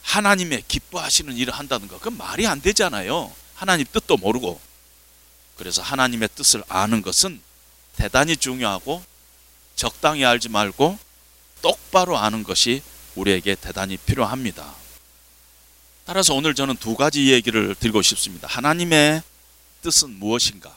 하나님의 0.03 0.63
기뻐하시는 0.67 1.35
일을 1.35 1.53
한다든가 1.53 1.97
그건 1.97 2.17
말이 2.17 2.45
안 2.45 2.61
되잖아요. 2.61 3.33
하나님 3.55 3.85
뜻도 3.91 4.17
모르고 4.17 4.61
그래서 5.57 5.81
하나님의 5.81 6.29
뜻을 6.35 6.63
아는 6.69 7.01
것은 7.01 7.41
대단히 7.95 8.37
중요하고 8.37 9.03
적당히 9.75 10.23
알지 10.23 10.49
말고 10.49 10.97
똑바로 11.61 12.17
아는 12.17 12.43
것이 12.43 12.81
우리에게 13.15 13.55
대단히 13.55 13.97
필요합니다. 13.97 14.73
따라서 16.05 16.33
오늘 16.33 16.53
저는 16.53 16.75
두 16.77 16.95
가지 16.95 17.31
얘기를 17.31 17.75
드리고 17.75 18.01
싶습니다. 18.01 18.47
하나님의 18.47 19.23
뜻은 19.81 20.19
무엇인가? 20.19 20.73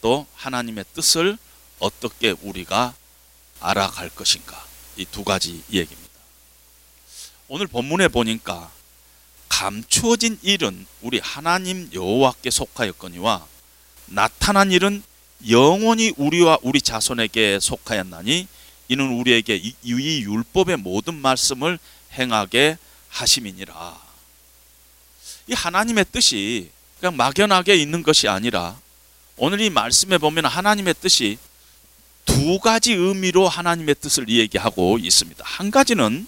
또 0.00 0.26
하나님의 0.34 0.84
뜻을 0.94 1.38
어떻게 1.80 2.30
우리가 2.42 2.94
알아갈 3.60 4.10
것인가? 4.10 4.71
이 4.96 5.04
두 5.06 5.24
가지 5.24 5.62
얘기입니다. 5.72 6.12
오늘 7.48 7.66
본문에 7.66 8.08
보니까 8.08 8.70
감추어진 9.48 10.38
일은 10.42 10.86
우리 11.02 11.18
하나님 11.18 11.88
여호와께 11.92 12.50
속하였거니와 12.50 13.46
나타난 14.06 14.72
일은 14.72 15.02
영원히 15.48 16.12
우리와 16.16 16.58
우리 16.62 16.80
자손에게 16.80 17.58
속하였나니 17.60 18.48
이는 18.88 19.12
우리에게 19.18 19.56
이, 19.56 19.74
이 19.82 20.22
율법의 20.22 20.78
모든 20.78 21.14
말씀을 21.14 21.78
행하게 22.12 22.78
하심이니라. 23.08 24.00
이 25.48 25.52
하나님의 25.54 26.06
뜻이 26.12 26.70
그냥 27.00 27.16
막연하게 27.16 27.74
있는 27.74 28.02
것이 28.02 28.28
아니라 28.28 28.78
오늘 29.36 29.60
이 29.60 29.70
말씀에 29.70 30.18
보면 30.18 30.44
하나님의 30.46 30.94
뜻이 31.00 31.38
두 32.24 32.58
가지 32.58 32.92
의미로 32.92 33.48
하나님의 33.48 33.96
뜻을 33.96 34.28
이야기하고 34.28 34.98
있습니다. 34.98 35.44
한 35.44 35.70
가지는 35.70 36.26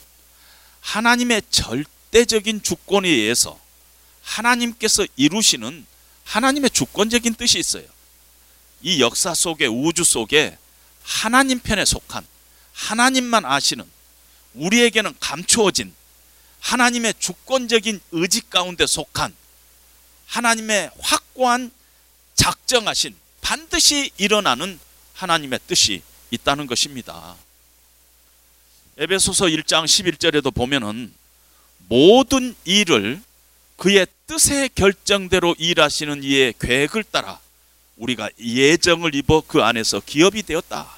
하나님의 0.80 1.42
절대적인 1.50 2.62
주권에 2.62 3.08
의해서 3.08 3.58
하나님께서 4.22 5.06
이루시는 5.16 5.86
하나님의 6.24 6.70
주권적인 6.70 7.34
뜻이 7.34 7.58
있어요. 7.58 7.84
이 8.82 9.00
역사 9.00 9.34
속에 9.34 9.66
우주 9.66 10.04
속에 10.04 10.58
하나님 11.02 11.58
편에 11.58 11.84
속한 11.84 12.26
하나님만 12.72 13.44
아시는 13.44 13.84
우리에게는 14.54 15.14
감추어진 15.20 15.94
하나님의 16.60 17.14
주권적인 17.18 18.00
의지 18.12 18.48
가운데 18.48 18.86
속한 18.86 19.34
하나님의 20.26 20.90
확고한 21.00 21.70
작정하신 22.34 23.14
반드시 23.40 24.10
일어나는 24.16 24.80
하나님의 25.14 25.60
뜻이 25.66 26.02
있다는 26.30 26.66
것입니다. 26.66 27.36
에베소서 28.96 29.46
1장 29.46 29.84
11절에도 29.84 30.54
보면은 30.54 31.12
모든 31.88 32.54
일을 32.64 33.20
그의 33.76 34.06
뜻의 34.26 34.70
결정대로 34.74 35.54
일하시는 35.58 36.22
이의 36.22 36.54
계획을 36.58 37.04
따라 37.04 37.40
우리가 37.96 38.30
예정을 38.38 39.14
입어 39.14 39.42
그 39.46 39.62
안에서 39.62 40.00
기업이 40.00 40.42
되었다. 40.42 40.88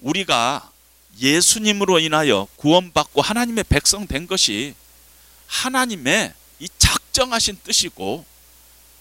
우리가 0.00 0.70
예수님으로 1.20 1.98
인하여 2.00 2.46
구원받고 2.56 3.22
하나님의 3.22 3.64
백성 3.64 4.06
된 4.06 4.26
것이 4.26 4.74
하나님의 5.46 6.34
이 6.60 6.68
작정하신 6.78 7.58
뜻이고 7.64 8.24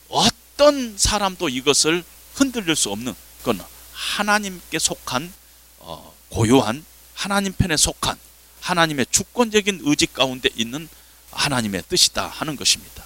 어떤 0.10 0.98
사람도 0.98 1.50
이것을 1.50 2.04
흔들릴 2.36 2.76
수 2.76 2.92
없는 2.92 3.14
그건 3.40 3.64
하나님께 3.96 4.78
속한 4.78 5.34
어, 5.80 6.14
고요한 6.30 6.84
하나님 7.14 7.54
편에 7.54 7.78
속한 7.78 8.18
하나님의 8.60 9.06
주권적인 9.10 9.82
의지 9.84 10.06
가운데 10.08 10.50
있는 10.56 10.90
하나님의 11.32 11.84
뜻이다 11.88 12.28
하는 12.28 12.56
것입니다. 12.56 13.04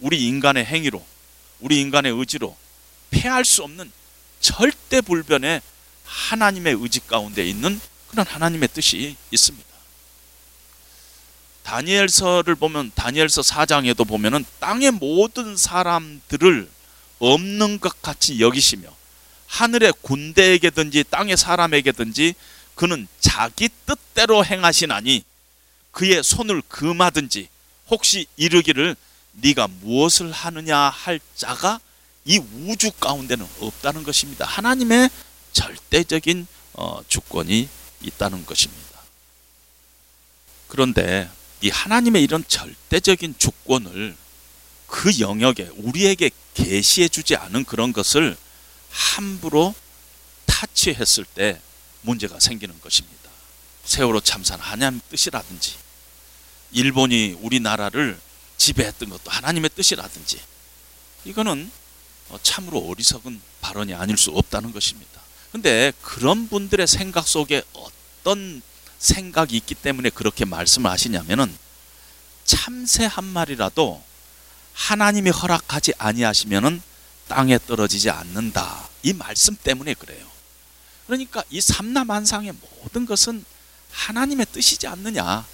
우리 0.00 0.26
인간의 0.26 0.64
행위로 0.64 1.04
우리 1.60 1.80
인간의 1.80 2.12
의지로 2.12 2.56
패할 3.10 3.44
수 3.44 3.62
없는 3.62 3.90
절대 4.40 5.00
불변의 5.00 5.60
하나님의 6.04 6.76
의지 6.80 7.00
가운데 7.06 7.44
있는 7.44 7.80
그런 8.08 8.26
하나님의 8.26 8.68
뜻이 8.72 9.16
있습니다. 9.30 9.68
다니엘서를 11.62 12.54
보면 12.54 12.92
다니엘서 12.94 13.42
4장에도 13.42 14.08
보면은 14.08 14.44
땅의 14.58 14.92
모든 14.92 15.56
사람들을 15.56 16.70
없는 17.18 17.80
것 17.80 18.00
같이 18.00 18.40
여기시며 18.40 18.97
하늘의 19.48 19.94
군대에게든지 20.02 21.04
땅의 21.10 21.36
사람에게든지 21.36 22.34
그는 22.74 23.08
자기 23.18 23.68
뜻대로 23.86 24.44
행하시나니 24.44 25.24
그의 25.90 26.22
손을 26.22 26.62
금하든지 26.68 27.48
혹시 27.88 28.26
이르기를 28.36 28.94
네가 29.32 29.68
무엇을 29.80 30.30
하느냐 30.30 30.76
할 30.76 31.18
자가 31.34 31.80
이 32.24 32.38
우주 32.38 32.92
가운데는 32.92 33.46
없다는 33.60 34.04
것입니다. 34.04 34.44
하나님의 34.44 35.10
절대적인 35.52 36.46
어, 36.74 37.00
주권이 37.08 37.68
있다는 38.02 38.46
것입니다. 38.46 39.00
그런데 40.68 41.28
이 41.62 41.70
하나님의 41.70 42.22
이런 42.22 42.44
절대적인 42.46 43.36
주권을 43.38 44.14
그 44.86 45.18
영역에 45.20 45.70
우리에게 45.76 46.30
계시해 46.54 47.08
주지 47.08 47.34
않은 47.34 47.64
그런 47.64 47.92
것을 47.92 48.36
함부로 48.90 49.74
타치했을 50.46 51.24
때 51.24 51.60
문제가 52.02 52.40
생기는 52.40 52.78
것입니다. 52.80 53.30
세월호 53.84 54.20
참사는 54.20 54.62
하나님 54.62 55.00
뜻이라든지 55.10 55.74
일본이 56.72 57.36
우리나라를 57.40 58.18
지배했던 58.56 59.08
것도 59.08 59.30
하나님의 59.30 59.70
뜻이라든지 59.74 60.40
이거는 61.24 61.70
참으로 62.42 62.80
어리석은 62.88 63.40
발언이 63.60 63.94
아닐 63.94 64.16
수 64.18 64.30
없다는 64.30 64.72
것입니다. 64.72 65.20
근데 65.52 65.92
그런 66.02 66.48
분들의 66.48 66.86
생각 66.86 67.26
속에 67.26 67.62
어떤 67.72 68.60
생각이 68.98 69.56
있기 69.56 69.74
때문에 69.74 70.10
그렇게 70.10 70.44
말씀을 70.44 70.90
하시냐면은 70.90 71.56
참새 72.44 73.06
한 73.06 73.24
마리라도 73.24 74.02
하나님이 74.74 75.30
허락하지 75.30 75.94
아니하시면은 75.98 76.82
땅에 77.28 77.58
떨어지지 77.58 78.10
않는다. 78.10 78.88
이 79.02 79.12
말씀 79.12 79.56
때문에 79.56 79.94
그래요. 79.94 80.26
그러니까 81.06 81.42
이 81.50 81.60
삼라만상의 81.60 82.52
모든 82.82 83.06
것은 83.06 83.44
하나님의 83.92 84.46
뜻이지 84.52 84.86
않느냐. 84.86 85.46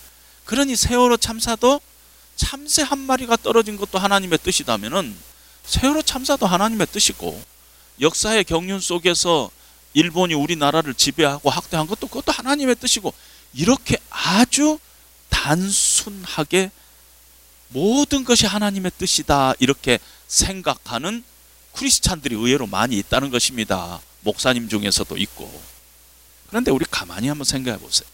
그러니 0.44 0.76
세월호 0.76 1.16
참사도 1.16 1.80
참새 2.36 2.82
한 2.82 2.98
마리가 2.98 3.36
떨어진 3.36 3.76
것도 3.76 3.98
하나님의 3.98 4.38
뜻이다면은 4.42 5.16
세월호 5.64 6.02
참사도 6.02 6.46
하나님의 6.46 6.86
뜻이고 6.88 7.40
역사의 8.00 8.44
경륜 8.44 8.80
속에서 8.80 9.50
일본이 9.94 10.34
우리나라를 10.34 10.94
지배하고 10.94 11.50
학대한 11.50 11.86
것도 11.86 12.08
그것도 12.08 12.32
하나님의 12.32 12.74
뜻이고 12.76 13.14
이렇게 13.54 13.96
아주 14.10 14.78
단순하게 15.30 16.70
모든 17.68 18.24
것이 18.24 18.46
하나님의 18.46 18.92
뜻이다 18.98 19.54
이렇게 19.60 19.98
생각하는 20.26 21.24
크리스찬들이 21.74 22.34
의외로 22.34 22.66
많이 22.66 22.96
있다는 22.98 23.30
것입니다. 23.30 24.00
목사님 24.20 24.68
중에서도 24.68 25.16
있고. 25.18 25.62
그런데 26.48 26.70
우리 26.70 26.84
가만히 26.88 27.28
한번 27.28 27.44
생각해 27.44 27.78
보세요. 27.78 28.08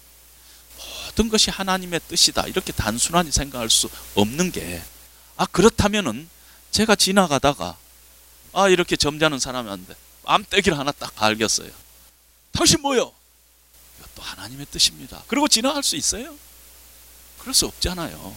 모든 1.06 1.28
것이 1.28 1.50
하나님의 1.50 2.00
뜻이다. 2.08 2.46
이렇게 2.46 2.72
단순하게 2.72 3.30
생각할 3.30 3.68
수 3.68 3.90
없는 4.14 4.52
게, 4.52 4.82
아, 5.36 5.46
그렇다면은 5.46 6.28
제가 6.70 6.96
지나가다가, 6.96 7.76
아, 8.52 8.68
이렇게 8.68 8.96
점잖은 8.96 9.38
사람한테 9.38 9.94
암떼기를 10.24 10.78
하나 10.78 10.92
딱 10.92 11.14
갈겼어요. 11.16 11.70
당신 12.52 12.80
뭐요? 12.80 13.12
이것도 13.98 14.22
하나님의 14.22 14.66
뜻입니다. 14.70 15.22
그리고 15.26 15.48
지나갈 15.48 15.82
수 15.82 15.96
있어요? 15.96 16.34
그럴 17.38 17.54
수 17.54 17.66
없잖아요. 17.66 18.36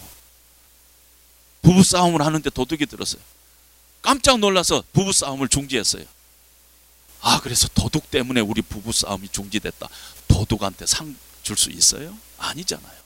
부부싸움을 1.62 2.22
하는데 2.22 2.48
도둑이 2.50 2.86
들었어요. 2.86 3.22
깜짝 4.04 4.38
놀라서 4.38 4.84
부부싸움을 4.92 5.48
중지했어요. 5.48 6.04
아, 7.22 7.40
그래서 7.40 7.68
도둑 7.68 8.10
때문에 8.10 8.42
우리 8.42 8.60
부부싸움이 8.60 9.30
중지됐다. 9.30 9.88
도둑한테 10.28 10.84
상 10.86 11.16
줄 11.44 11.56
수 11.58 11.70
있어요? 11.70 12.16
아니잖아요. 12.38 13.04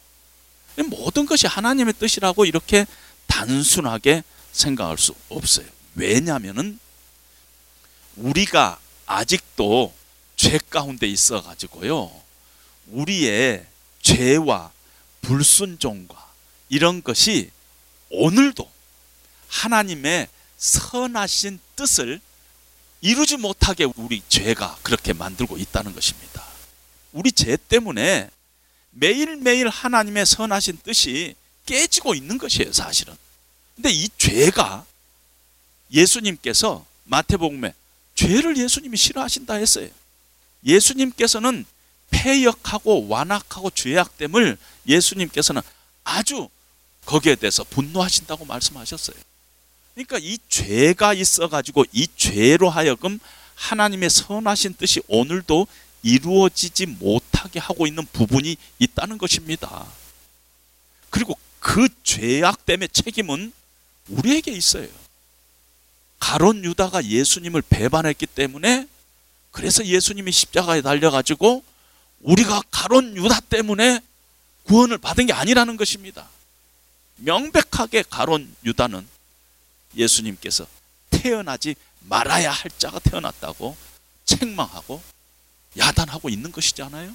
모든 0.87 1.27
것이 1.27 1.47
하나님의 1.49 1.95
뜻이라고 1.95 2.45
이렇게 2.45 2.87
단순하게 3.27 4.23
생각할 4.53 4.97
수 4.97 5.13
없어요. 5.29 5.67
왜냐하면은 5.97 6.79
우리가 8.17 8.79
아직도 9.07 9.93
죄 10.37 10.59
가운데 10.71 11.09
있어 11.09 11.43
가지고요. 11.43 12.13
우리의 12.93 13.67
죄와 14.03 14.71
불순종과 15.23 16.29
이런 16.69 17.03
것이 17.03 17.51
오늘도 18.11 18.71
하나님의 19.49 20.29
선하신 20.59 21.59
뜻을 21.77 22.21
이루지 23.01 23.37
못하게 23.37 23.87
우리 23.97 24.23
죄가 24.29 24.79
그렇게 24.83 25.13
만들고 25.13 25.57
있다는 25.57 25.95
것입니다. 25.95 26.45
우리 27.13 27.33
죄 27.33 27.57
때문에 27.57 28.29
매일매일 28.91 29.69
하나님의 29.69 30.27
선하신 30.27 30.79
뜻이 30.83 31.35
깨지고 31.65 32.15
있는 32.15 32.39
것이에요, 32.39 32.73
사실은. 32.73 33.15
근데 33.77 33.91
이 33.91 34.09
죄가 34.19 34.85
예수님께서 35.93 36.85
마태복음에 37.05 37.73
죄를 38.17 38.57
예수님이 38.57 38.97
싫어하신다 38.97 39.55
했어요. 39.55 39.89
예수님께서는 40.65 41.65
폐역하고 42.11 43.07
완악하고 43.09 43.71
죄악됨을 43.71 44.59
예수님께서는 44.89 45.63
아주 46.03 46.49
거기에 47.05 47.37
대해서 47.37 47.63
분노하신다고 47.65 48.45
말씀하셨어요. 48.45 49.17
그러니까 49.99 50.19
이 50.19 50.39
죄가 50.49 51.13
있어가지고 51.15 51.85
이 51.93 52.07
죄로 52.17 52.71
하여금 52.71 53.19
하나님의 53.57 54.11
선하신 54.11 54.75
뜻이 54.75 55.01
오늘도 55.09 55.67
이루어지지 56.05 56.87
못하게 56.87 57.59
하고 57.59 57.85
있는 57.85 58.07
부분이 58.13 58.57
있다는 58.79 59.19
것입니다. 59.19 59.85
그리고 61.11 61.37
그 61.59 61.89
죄악 62.05 62.65
때문에 62.65 62.87
책임은 62.87 63.53
우리에게 64.07 64.53
있어요. 64.53 64.87
가론 66.21 66.65
유다가 66.65 67.05
예수님을 67.05 67.63
배반했기 67.63 68.27
때문에 68.27 68.87
그래서 69.51 69.85
예수님이 69.85 70.31
십자가에 70.31 70.81
달려가지고 70.81 71.65
우리가 72.21 72.63
가론 72.71 73.17
유다 73.17 73.41
때문에 73.41 74.01
구원을 74.63 74.99
받은 74.99 75.27
게 75.27 75.33
아니라는 75.33 75.77
것입니다. 75.77 76.29
명백하게 77.17 78.05
가론 78.09 78.55
유다는 78.65 79.18
예수님께서 79.99 80.67
태어나지 81.11 81.75
말아야 82.01 82.51
할 82.51 82.71
자가 82.79 82.99
태어났다고 83.01 83.77
책망하고 84.25 85.03
야단하고 85.77 86.29
있는 86.29 86.53
것이잖아요. 86.53 87.15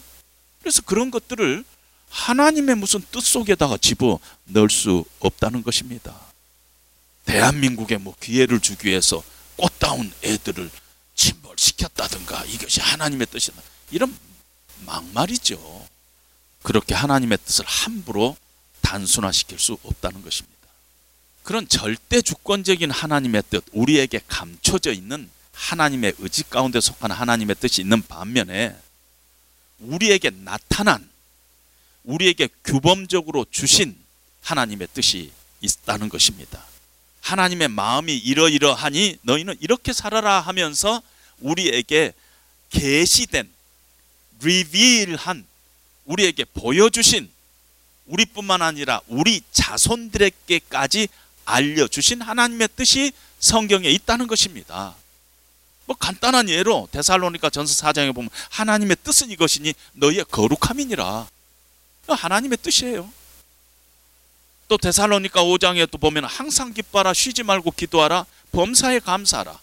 그래서 0.59 0.81
그런 0.81 1.09
것들을 1.11 1.63
하나님의 2.09 2.75
무슨 2.75 3.01
뜻 3.11 3.21
속에다가 3.21 3.77
집어 3.77 4.19
넣을 4.45 4.69
수 4.69 5.03
없다는 5.19 5.63
것입니다. 5.63 6.15
대한민국에 7.25 7.97
뭐 7.97 8.15
기회를 8.19 8.59
주기 8.59 8.89
위해서 8.89 9.23
꽃다운 9.55 10.13
애들을 10.23 10.69
침몰시켰다든가 11.15 12.45
이것이 12.45 12.81
하나님의 12.81 13.27
뜻이다. 13.27 13.61
이런 13.91 14.15
막말이죠. 14.85 15.87
그렇게 16.61 16.93
하나님의 16.93 17.37
뜻을 17.45 17.65
함부로 17.65 18.37
단순화시킬 18.81 19.59
수 19.59 19.77
없다는 19.83 20.21
것입니다. 20.21 20.52
그런 21.43 21.67
절대 21.67 22.21
주권적인 22.21 22.89
하나님의 22.89 23.43
뜻, 23.49 23.63
우리에게 23.73 24.21
감춰져 24.27 24.91
있는 24.93 25.29
하나님의 25.51 26.13
의지 26.19 26.49
가운데 26.49 26.79
속한 26.79 27.11
하나님의 27.11 27.57
뜻이 27.59 27.81
있는 27.81 28.01
반면에 28.01 28.75
우리에게 29.79 30.29
나타난 30.29 31.07
우리에게 32.05 32.47
규범적으로 32.63 33.45
주신 33.51 33.95
하나님의 34.41 34.87
뜻이 34.93 35.31
있다는 35.61 36.09
것입니다. 36.09 36.63
하나님의 37.21 37.69
마음이 37.69 38.17
이러이러하니 38.17 39.19
너희는 39.21 39.55
이렇게 39.59 39.93
살아라 39.93 40.41
하면서 40.41 41.01
우리에게 41.39 42.13
계시된 42.69 43.49
리빌한 44.41 45.45
우리에게 46.05 46.45
보여주신 46.45 47.29
우리뿐만 48.07 48.61
아니라 48.61 48.99
우리 49.07 49.41
자손들에게까지 49.51 51.07
알려주신 51.45 52.21
하나님의 52.21 52.69
뜻이 52.75 53.11
성경에 53.39 53.89
있다는 53.89 54.27
것입니다. 54.27 54.95
뭐 55.85 55.95
간단한 55.97 56.49
예로 56.49 56.87
데살로니가 56.91 57.49
전서 57.49 57.73
4장에 57.85 58.13
보면 58.13 58.29
하나님의 58.49 58.97
뜻은 59.03 59.31
이것이니 59.31 59.73
너희의 59.93 60.25
거룩함이니라. 60.31 61.27
하나님의 62.07 62.57
뜻이에요. 62.61 63.11
또 64.67 64.77
데살로니가 64.77 65.43
5장에 65.43 65.89
또 65.91 65.97
보면 65.97 66.25
항상 66.25 66.73
기뻐하라 66.73 67.13
쉬지 67.13 67.43
말고 67.43 67.71
기도하라 67.71 68.25
범사에 68.51 68.99
감사하라. 68.99 69.59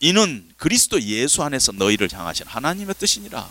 이는 0.00 0.52
그리스도 0.58 1.00
예수 1.00 1.42
안에서 1.42 1.72
너희를 1.72 2.12
향하신 2.12 2.46
하나님의 2.46 2.94
뜻이니라. 2.98 3.50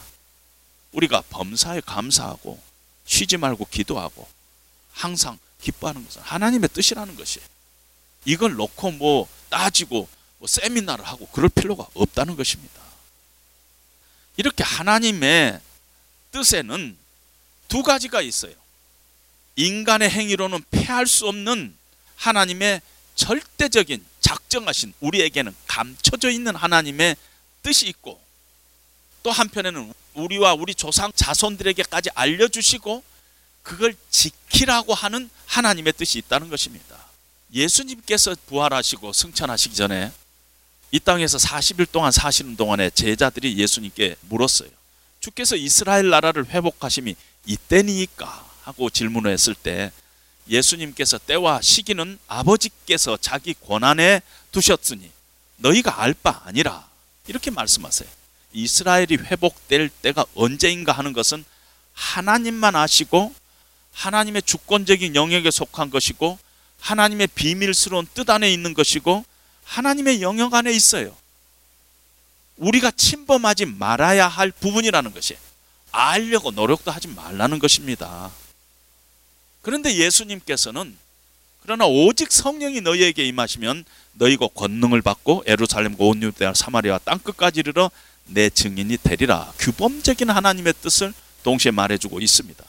우리가 0.91 1.23
범사에 1.29 1.81
감사하고 1.81 2.61
쉬지 3.05 3.37
말고 3.37 3.67
기도하고 3.69 4.27
항상 4.93 5.37
기뻐하는 5.65 6.05
것은 6.05 6.21
하나님의 6.21 6.69
뜻이라는 6.69 7.15
것이 7.15 7.39
이걸 8.23 8.55
놓고 8.55 8.91
뭐 8.91 9.27
따지고 9.49 10.07
뭐 10.37 10.47
세미나를 10.47 11.05
하고 11.05 11.27
그럴 11.27 11.49
필요가 11.49 11.87
없다는 11.93 12.35
것입니다. 12.35 12.81
이렇게 14.37 14.63
하나님의 14.63 15.59
뜻에는 16.31 16.97
두 17.67 17.83
가지가 17.83 18.21
있어요. 18.21 18.53
인간의 19.55 20.09
행위로는 20.09 20.63
패할 20.69 21.07
수 21.07 21.27
없는 21.27 21.75
하나님의 22.17 22.81
절대적인 23.15 24.05
작정하신 24.19 24.93
우리에게는 24.99 25.55
감춰져 25.67 26.29
있는 26.29 26.55
하나님의 26.55 27.15
뜻이 27.63 27.87
있고 27.87 28.21
또 29.23 29.31
한편에는 29.31 29.93
우리와 30.13 30.53
우리 30.53 30.75
조상 30.75 31.11
자손들에게까지 31.15 32.09
알려주시고 32.13 33.03
그걸 33.65 33.95
지키라고 34.11 34.93
하는 34.93 35.27
하나님의 35.47 35.93
뜻이 35.93 36.19
있다는 36.19 36.49
것입니다. 36.49 36.97
예수님께서 37.51 38.35
부활하시고 38.45 39.11
승천하시기 39.11 39.75
전에 39.75 40.11
이 40.91 40.99
땅에서 40.99 41.39
40일 41.39 41.91
동안 41.91 42.11
사시는 42.11 42.57
동안에 42.57 42.91
제자들이 42.91 43.57
예수님께 43.57 44.17
물었어요. 44.21 44.69
주께서 45.19 45.55
이스라엘 45.55 46.09
나라를 46.09 46.45
회복하심이 46.47 47.15
이때니까 47.47 48.47
하고 48.61 48.91
질문을 48.91 49.31
했을 49.31 49.55
때 49.55 49.91
예수님께서 50.47 51.17
때와 51.17 51.59
시기는 51.63 52.19
아버지께서 52.27 53.17
자기 53.19 53.55
권한에 53.55 54.21
두셨으니 54.51 55.09
너희가 55.57 56.03
알 56.03 56.13
바 56.13 56.43
아니라 56.45 56.87
이렇게 57.25 57.49
말씀하세요. 57.49 58.07
이스라엘이 58.53 59.15
회복될 59.15 59.89
때가 59.89 60.23
언제인가 60.35 60.91
하는 60.91 61.13
것은 61.13 61.43
하나님만 61.93 62.75
아시고 62.75 63.33
하나님의 63.95 64.43
주권적인 64.43 65.15
영역에 65.15 65.49
속한 65.49 65.89
것이고 65.89 66.37
하나님의 66.79 67.27
비밀스러운 67.27 68.05
뜻 68.13 68.29
안에 68.29 68.51
있는 68.51 68.73
것이고 68.73 69.25
하나님의 69.63 70.21
영역 70.21 70.53
안에 70.53 70.71
있어요. 70.71 71.15
우리가 72.57 72.91
침범하지 72.91 73.65
말아야 73.65 74.27
할 74.27 74.51
부분이라는 74.51 75.13
것이 75.13 75.37
알려고 75.91 76.51
노력도 76.51 76.91
하지 76.91 77.07
말라는 77.07 77.59
것입니다. 77.59 78.31
그런데 79.61 79.95
예수님께서는 79.95 80.95
그러나 81.63 81.85
오직 81.87 82.31
성령이 82.31 82.81
너희에게 82.81 83.25
임하시면 83.25 83.85
너희가 84.13 84.49
권능을 84.53 85.01
받고 85.01 85.43
에루살렘과 85.47 86.03
온 86.03 86.21
유대와 86.21 86.53
사마리아 86.53 86.99
땅 86.99 87.17
끝까지 87.17 87.61
이르러 87.61 87.89
내 88.25 88.49
증인이 88.49 88.97
되리라. 88.97 89.51
규범적인 89.57 90.29
하나님의 90.29 90.73
뜻을 90.81 91.13
동시에 91.43 91.71
말해주고 91.71 92.19
있습니다. 92.19 92.63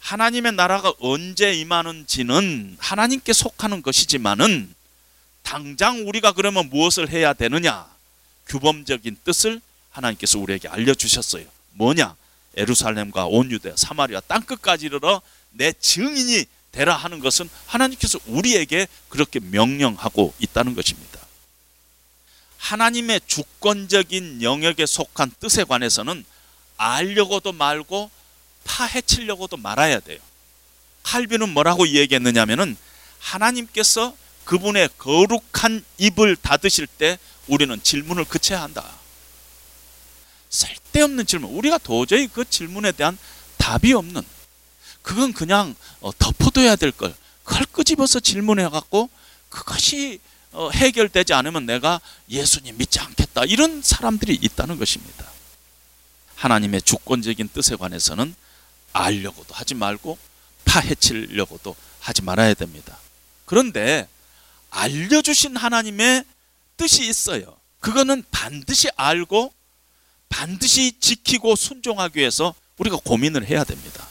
하나님의 0.00 0.52
나라가 0.52 0.92
언제 0.98 1.52
임하는지는 1.52 2.76
하나님께 2.80 3.32
속하는 3.32 3.82
것이지만은 3.82 4.74
당장 5.42 6.08
우리가 6.08 6.32
그러면 6.32 6.68
무엇을 6.68 7.10
해야 7.10 7.32
되느냐? 7.32 7.86
규범적인 8.46 9.18
뜻을 9.24 9.60
하나님께서 9.90 10.38
우리에게 10.38 10.68
알려주셨어요. 10.68 11.46
뭐냐? 11.72 12.16
에루살렘과 12.56 13.26
온 13.26 13.50
유대, 13.50 13.72
사마리아 13.76 14.20
땅 14.20 14.42
끝까지 14.42 14.86
이르러 14.86 15.22
내 15.50 15.72
증인이 15.72 16.44
되라 16.72 16.96
하는 16.96 17.20
것은 17.20 17.48
하나님께서 17.66 18.18
우리에게 18.26 18.86
그렇게 19.08 19.40
명령하고 19.40 20.34
있다는 20.38 20.74
것입니다. 20.74 21.20
하나님의 22.58 23.20
주권적인 23.26 24.42
영역에 24.42 24.86
속한 24.86 25.32
뜻에 25.40 25.64
관해서는 25.64 26.24
알려고도 26.76 27.52
말고 27.52 28.10
파헤치려고도 28.64 29.56
말아야 29.56 30.00
돼요. 30.00 30.18
칼빈은 31.02 31.48
뭐라고 31.50 31.88
얘기했느냐면은 31.88 32.76
하나님께서 33.18 34.14
그분의 34.44 34.88
거룩한 34.98 35.84
입을 35.98 36.36
닫으실 36.36 36.86
때 36.86 37.18
우리는 37.46 37.80
질문을 37.82 38.24
그쳐야 38.24 38.62
한다. 38.62 38.84
쓸데없는 40.48 41.26
질문. 41.26 41.50
우리가 41.52 41.78
도저히 41.78 42.26
그 42.26 42.48
질문에 42.48 42.92
대한 42.92 43.16
답이 43.58 43.92
없는. 43.92 44.22
그건 45.02 45.32
그냥 45.32 45.74
어, 46.00 46.10
덮어둬야 46.18 46.76
될 46.76 46.90
걸. 46.90 47.14
그걸 47.44 47.66
끄집어서 47.66 48.20
질문해 48.20 48.68
갖고 48.68 49.08
그것이 49.48 50.20
어, 50.52 50.70
해결되지 50.70 51.32
않으면 51.32 51.66
내가 51.66 52.00
예수님 52.28 52.76
믿지 52.76 52.98
않겠다. 52.98 53.44
이런 53.44 53.82
사람들이 53.82 54.34
있다는 54.40 54.78
것입니다. 54.78 55.26
하나님의 56.34 56.82
주권적인 56.82 57.50
뜻에 57.52 57.76
관해서는 57.76 58.34
알려고도 58.92 59.54
하지 59.54 59.74
말고 59.74 60.18
파헤치려고도 60.64 61.74
하지 62.00 62.22
말아야 62.22 62.54
됩니다. 62.54 62.98
그런데 63.44 64.08
알려주신 64.70 65.56
하나님의 65.56 66.24
뜻이 66.76 67.06
있어요. 67.08 67.56
그거는 67.80 68.24
반드시 68.30 68.88
알고 68.96 69.52
반드시 70.28 70.98
지키고 71.00 71.56
순종하기 71.56 72.18
위해서 72.18 72.54
우리가 72.78 72.98
고민을 73.04 73.46
해야 73.46 73.64
됩니다. 73.64 74.06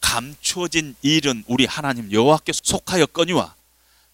감추어진 0.00 0.94
일은 1.02 1.44
우리 1.46 1.66
하나님 1.66 2.10
여호와께 2.12 2.52
속하였거니와 2.54 3.54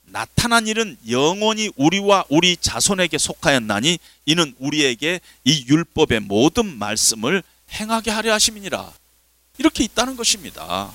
나타난 0.05 0.67
일은 0.67 0.97
영원히 1.09 1.71
우리와 1.77 2.25
우리 2.29 2.57
자손에게 2.57 3.19
속하였나니 3.19 3.99
이는 4.27 4.55
우리에게 4.59 5.21
이 5.45 5.67
율법의 5.69 6.21
모든 6.21 6.79
말씀을 6.79 7.43
행하게 7.73 8.11
하려 8.11 8.35
하심이니라. 8.35 8.93
이렇게 9.59 9.85
있다는 9.85 10.17
것입니다. 10.17 10.93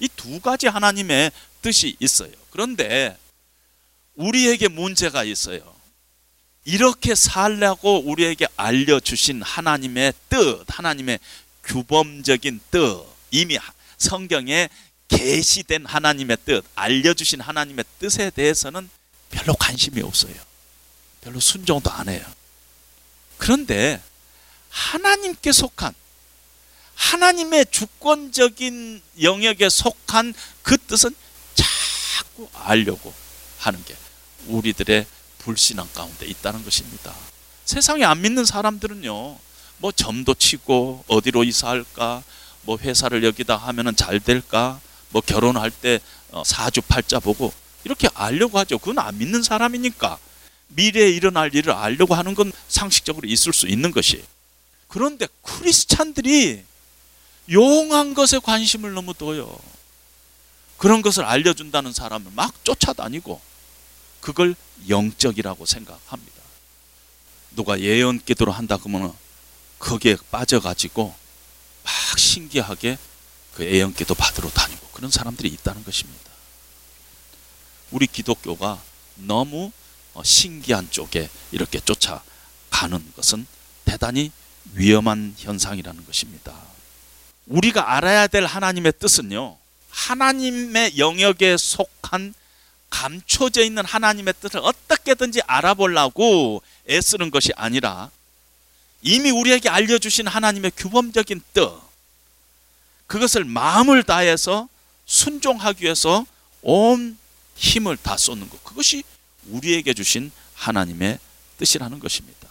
이 0.00 0.08
두 0.16 0.40
가지 0.40 0.66
하나님의 0.66 1.30
뜻이 1.62 1.96
있어요. 2.00 2.32
그런데 2.50 3.16
우리에게 4.16 4.68
문제가 4.68 5.24
있어요. 5.24 5.74
이렇게 6.64 7.14
살라고 7.14 8.00
우리에게 8.10 8.46
알려주신 8.56 9.42
하나님의 9.42 10.12
뜻, 10.28 10.64
하나님의 10.68 11.18
규범적인 11.62 12.60
뜻, 12.70 13.04
이미 13.30 13.58
성경에 13.98 14.68
계시된 15.08 15.86
하나님의 15.86 16.38
뜻, 16.44 16.64
알려주신 16.74 17.40
하나님의 17.40 17.84
뜻에 17.98 18.30
대해서는 18.30 18.88
별로 19.30 19.54
관심이 19.54 20.00
없어요. 20.02 20.34
별로 21.20 21.40
순종도 21.40 21.90
안 21.90 22.08
해요. 22.08 22.24
그런데 23.36 24.02
하나님께 24.70 25.52
속한 25.52 25.94
하나님의 26.94 27.66
주권적인 27.70 29.02
영역에 29.22 29.68
속한 29.68 30.34
그 30.62 30.76
뜻은 30.78 31.14
자꾸 31.54 32.48
알려고 32.54 33.12
하는 33.58 33.82
게 33.84 33.94
우리들의 34.46 35.06
불신앙 35.38 35.88
가운데 35.94 36.26
있다는 36.26 36.64
것입니다. 36.64 37.14
세상에 37.64 38.04
안 38.04 38.20
믿는 38.20 38.44
사람들은요, 38.44 39.38
뭐 39.78 39.92
점도 39.92 40.34
치고 40.34 41.04
어디로 41.08 41.44
이사할까, 41.44 42.22
뭐 42.62 42.78
회사를 42.78 43.24
여기다 43.24 43.56
하면은 43.56 43.96
잘 43.96 44.20
될까, 44.20 44.80
뭐 45.10 45.20
결혼할 45.20 45.70
때 45.70 46.00
어, 46.30 46.42
사주팔자 46.44 47.20
보고 47.20 47.52
이렇게 47.84 48.08
알려고 48.14 48.58
하죠. 48.58 48.78
그건 48.78 48.98
안 48.98 49.16
믿는 49.18 49.42
사람이니까 49.42 50.18
미래에 50.68 51.10
일어날 51.10 51.54
일을 51.54 51.72
알려고 51.72 52.14
하는 52.14 52.34
건 52.34 52.52
상식적으로 52.68 53.28
있을 53.28 53.52
수 53.52 53.68
있는 53.68 53.92
것이. 53.92 54.24
그런데 54.88 55.28
크리스찬들이 55.42 56.64
용한 57.50 58.14
것에 58.14 58.38
관심을 58.38 58.94
너무 58.94 59.14
둬요. 59.14 59.56
그런 60.76 61.02
것을 61.02 61.24
알려준다는 61.24 61.92
사람을 61.92 62.32
막 62.34 62.64
쫓아다니고 62.64 63.40
그걸 64.20 64.54
영적이라고 64.88 65.66
생각합니다. 65.66 66.34
누가 67.52 67.80
예언 67.80 68.18
기도를 68.18 68.52
한다 68.52 68.76
그러면 68.76 69.12
거기에 69.78 70.16
빠져가지고 70.30 71.14
막 71.84 72.18
신기하게 72.18 72.98
그 73.54 73.64
예언 73.64 73.94
기도 73.94 74.14
받으러 74.14 74.50
다니고 74.50 74.88
그런 74.88 75.10
사람들이 75.10 75.48
있다는 75.48 75.84
것입니다. 75.84 76.30
우리 77.90 78.06
기독교가 78.06 78.82
너무 79.16 79.70
어, 80.14 80.22
신기한 80.22 80.90
쪽에 80.90 81.28
이렇게 81.52 81.80
쫓아가는 81.80 83.12
것은 83.16 83.46
대단히 83.84 84.32
위험한 84.72 85.34
현상이라는 85.38 86.06
것입니다. 86.06 86.73
우리가 87.46 87.94
알아야 87.94 88.26
될 88.26 88.44
하나님의 88.44 88.94
뜻은요. 88.98 89.56
하나님의 89.90 90.98
영역에 90.98 91.56
속한 91.56 92.34
감춰져 92.90 93.62
있는 93.62 93.84
하나님의 93.84 94.34
뜻을 94.40 94.60
어떻게든지 94.60 95.40
알아보려고 95.46 96.62
애쓰는 96.88 97.30
것이 97.30 97.50
아니라 97.56 98.10
이미 99.02 99.30
우리에게 99.30 99.68
알려주신 99.68 100.26
하나님의 100.26 100.72
규범적인 100.76 101.42
뜻, 101.52 101.80
그것을 103.06 103.44
마음을 103.44 104.02
다해서 104.02 104.68
순종하기 105.06 105.84
위해서 105.84 106.24
온 106.62 107.18
힘을 107.56 107.96
다 107.98 108.16
쏟는 108.16 108.48
것. 108.48 108.64
그것이 108.64 109.04
우리에게 109.48 109.92
주신 109.92 110.32
하나님의 110.54 111.18
뜻이라는 111.58 111.98
것입니다. 111.98 112.48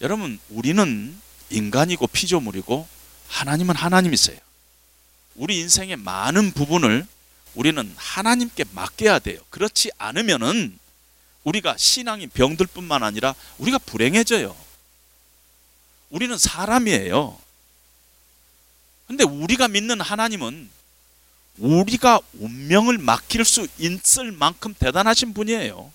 여러분, 0.00 0.38
우리는 0.48 1.20
인간이고 1.50 2.06
피조물이고 2.06 2.88
하나님은 3.28 3.74
하나님이세요. 3.74 4.38
우리 5.34 5.58
인생의 5.60 5.96
많은 5.96 6.52
부분을 6.52 7.06
우리는 7.54 7.92
하나님께 7.96 8.64
맡겨야 8.72 9.18
돼요. 9.18 9.40
그렇지 9.50 9.90
않으면은 9.98 10.78
우리가 11.44 11.76
신앙이 11.76 12.26
병들 12.28 12.66
뿐만 12.66 13.02
아니라 13.02 13.34
우리가 13.58 13.78
불행해져요. 13.78 14.56
우리는 16.10 16.36
사람이에요. 16.36 17.38
근데 19.06 19.24
우리가 19.24 19.68
믿는 19.68 20.00
하나님은 20.00 20.68
우리가 21.58 22.20
운명을 22.38 22.98
맡길 22.98 23.44
수 23.44 23.66
있을 23.78 24.32
만큼 24.32 24.74
대단하신 24.78 25.32
분이에요. 25.32 25.90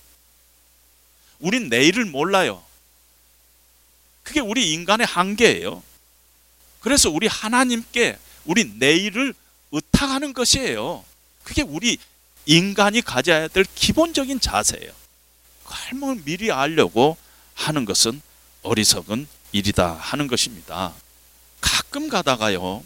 우린 1.38 1.68
내일을 1.68 2.06
몰라요. 2.06 2.64
그게 4.22 4.40
우리 4.40 4.72
인간의 4.72 5.06
한계예요. 5.06 5.82
그래서 6.82 7.10
우리 7.10 7.26
하나님께 7.28 8.18
우리 8.44 8.64
내일을 8.76 9.34
의탁하는 9.70 10.34
것이에요. 10.34 11.04
그게 11.44 11.62
우리 11.62 11.96
인간이 12.44 13.00
가져야 13.00 13.48
될 13.48 13.64
기본적인 13.74 14.40
자세예요. 14.40 14.92
할머 15.64 16.16
미리 16.24 16.50
알려고 16.50 17.16
하는 17.54 17.84
것은 17.84 18.20
어리석은 18.62 19.26
일이다 19.52 19.92
하는 19.94 20.26
것입니다. 20.26 20.92
가끔 21.60 22.08
가다가요, 22.08 22.84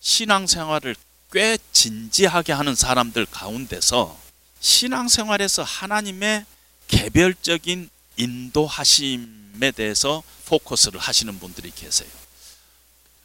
신앙생활을 0.00 0.96
꽤 1.32 1.58
진지하게 1.72 2.52
하는 2.52 2.74
사람들 2.74 3.26
가운데서 3.26 4.18
신앙생활에서 4.60 5.62
하나님의 5.62 6.44
개별적인 6.88 7.90
인도하심에 8.16 9.70
대해서 9.72 10.22
포커스를 10.46 10.98
하시는 10.98 11.38
분들이 11.38 11.70
계세요. 11.70 12.19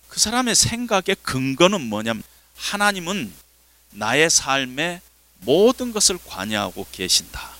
그 0.08 0.20
사람의 0.20 0.56
생각의 0.56 1.18
근거는 1.22 1.82
뭐냐면 1.82 2.24
하나님은 2.56 3.34
나의 3.92 4.30
삶의 4.30 5.02
모든 5.40 5.92
것을 5.92 6.18
관여하고 6.26 6.88
계신다. 6.92 7.52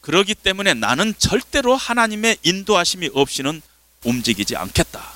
그러기 0.00 0.34
때문에 0.34 0.74
나는 0.74 1.14
절대로 1.18 1.74
하나님의 1.76 2.38
인도하심이 2.42 3.10
없이는 3.14 3.62
움직이지 4.04 4.56
않겠다. 4.56 5.12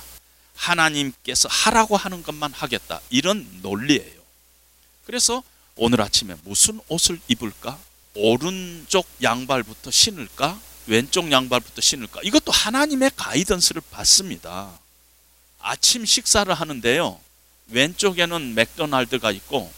하나님께서 0.55 1.47
하라고 1.47 1.95
하는 1.95 2.23
것만 2.23 2.53
하겠다. 2.53 2.99
이런 3.09 3.47
논리예요. 3.61 4.19
그래서 5.05 5.43
오늘 5.75 6.01
아침에 6.01 6.35
무슨 6.43 6.79
옷을 6.87 7.19
입을까? 7.27 7.79
오른쪽 8.15 9.07
양발부터 9.21 9.91
신을까? 9.91 10.59
왼쪽 10.87 11.31
양발부터 11.31 11.81
신을까? 11.81 12.21
이것도 12.23 12.51
하나님의 12.51 13.11
가이던스를 13.15 13.81
받습니다. 13.91 14.77
아침 15.59 16.05
식사를 16.05 16.51
하는데요. 16.53 17.19
왼쪽에는 17.67 18.55
맥도날드가 18.55 19.31
있고 19.31 19.71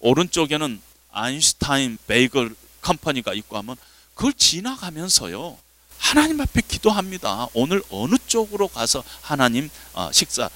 오른쪽에는 0.00 0.80
Einstein 1.10 1.98
Bagel 2.06 2.54
Company가 2.82 3.34
있고 3.34 3.56
하면 3.58 3.76
그걸 4.14 4.32
지나가면서요. 4.32 5.56
하나님 5.98 6.40
앞에 6.40 6.62
기도합니다. 6.66 7.48
오늘 7.54 7.82
어느 7.90 8.16
쪽으로 8.26 8.68
가서 8.68 9.02
하나님 9.20 9.68
어, 9.94 10.10
식사를 10.12 10.50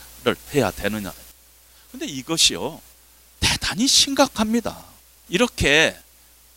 해야 0.54 0.70
되느냐. 0.70 1.12
근데 1.90 2.06
이것이요. 2.06 2.80
대단히 3.40 3.86
심각합니다. 3.86 4.84
이렇게 5.28 5.96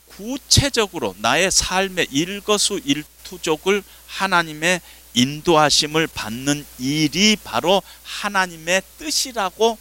구체적으로 0.07 1.15
나의 1.19 1.51
삶의 1.51 2.07
일거수일투족을 2.11 3.83
하나님의 4.07 4.81
인도하심을 5.15 6.07
받는 6.07 6.65
일이 6.77 7.35
바로 7.43 7.81
하나님의 8.03 8.81
뜻이라고 8.99 9.77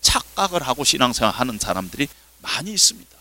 착각을 0.00 0.62
하고 0.62 0.84
신앙생활 0.84 1.32
하는 1.34 1.58
사람들이 1.58 2.08
많이 2.40 2.72
있습니다. 2.72 3.16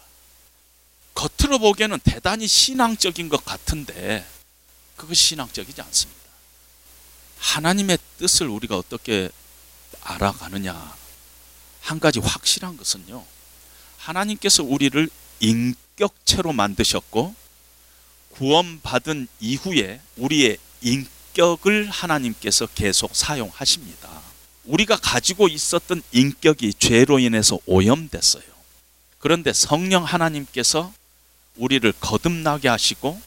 겉으로 1.13 1.59
보기에는 1.59 1.99
대단히 2.03 2.47
신앙적인 2.47 3.29
것 3.29 3.43
같은데 3.43 4.25
그것이 4.95 5.27
신앙적이지 5.27 5.81
않습니다. 5.81 6.21
하나님의 7.39 7.97
뜻을 8.17 8.47
우리가 8.47 8.77
어떻게 8.77 9.29
알아가느냐. 10.01 10.95
한 11.81 11.99
가지 11.99 12.19
확실한 12.19 12.77
것은요. 12.77 13.23
하나님께서 13.97 14.63
우리를 14.63 15.09
인격체로 15.39 16.53
만드셨고 16.53 17.35
구원받은 18.31 19.27
이후에 19.39 20.01
우리의 20.17 20.57
인격을 21.37 21.89
하나님께서 21.89 22.65
계속 22.73 23.15
사용하십니다. 23.15 24.09
우리가 24.65 24.97
가지고 24.97 25.47
있었던 25.47 26.01
인격이 26.11 26.73
죄로 26.73 27.19
인해서 27.19 27.59
오염됐어요. 27.67 28.43
그런데 29.19 29.53
성령 29.53 30.03
하나님께서 30.03 30.91
우리를 31.55 31.91
거듭나게 31.99 32.67
하시고 32.67 33.19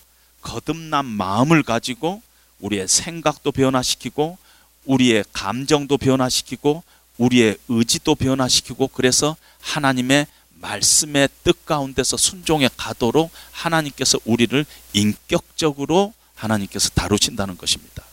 거듭난 0.43 1.07
마음을 1.07 1.63
가지고 1.63 2.21
우리의 2.59 2.89
생각도 2.89 3.53
변화시키고 3.53 4.39
우리의 4.85 5.25
감정도 5.33 5.97
변화시키고 5.97 6.83
우리의 7.17 7.57
의지도 7.69 8.15
변화시키고 8.17 8.89
그래서 8.89 9.37
하나님의 9.61 10.27
말씀의 10.55 11.29
뜻 11.45 11.65
가운데서 11.65 12.17
순종해 12.17 12.69
가도록 12.77 13.31
하나님께서 13.53 14.19
우리를 14.25 14.67
인격적으로 14.93 16.13
하나님께서 16.41 16.91
다루신다는 16.91 17.57
것입니다. 17.57 18.05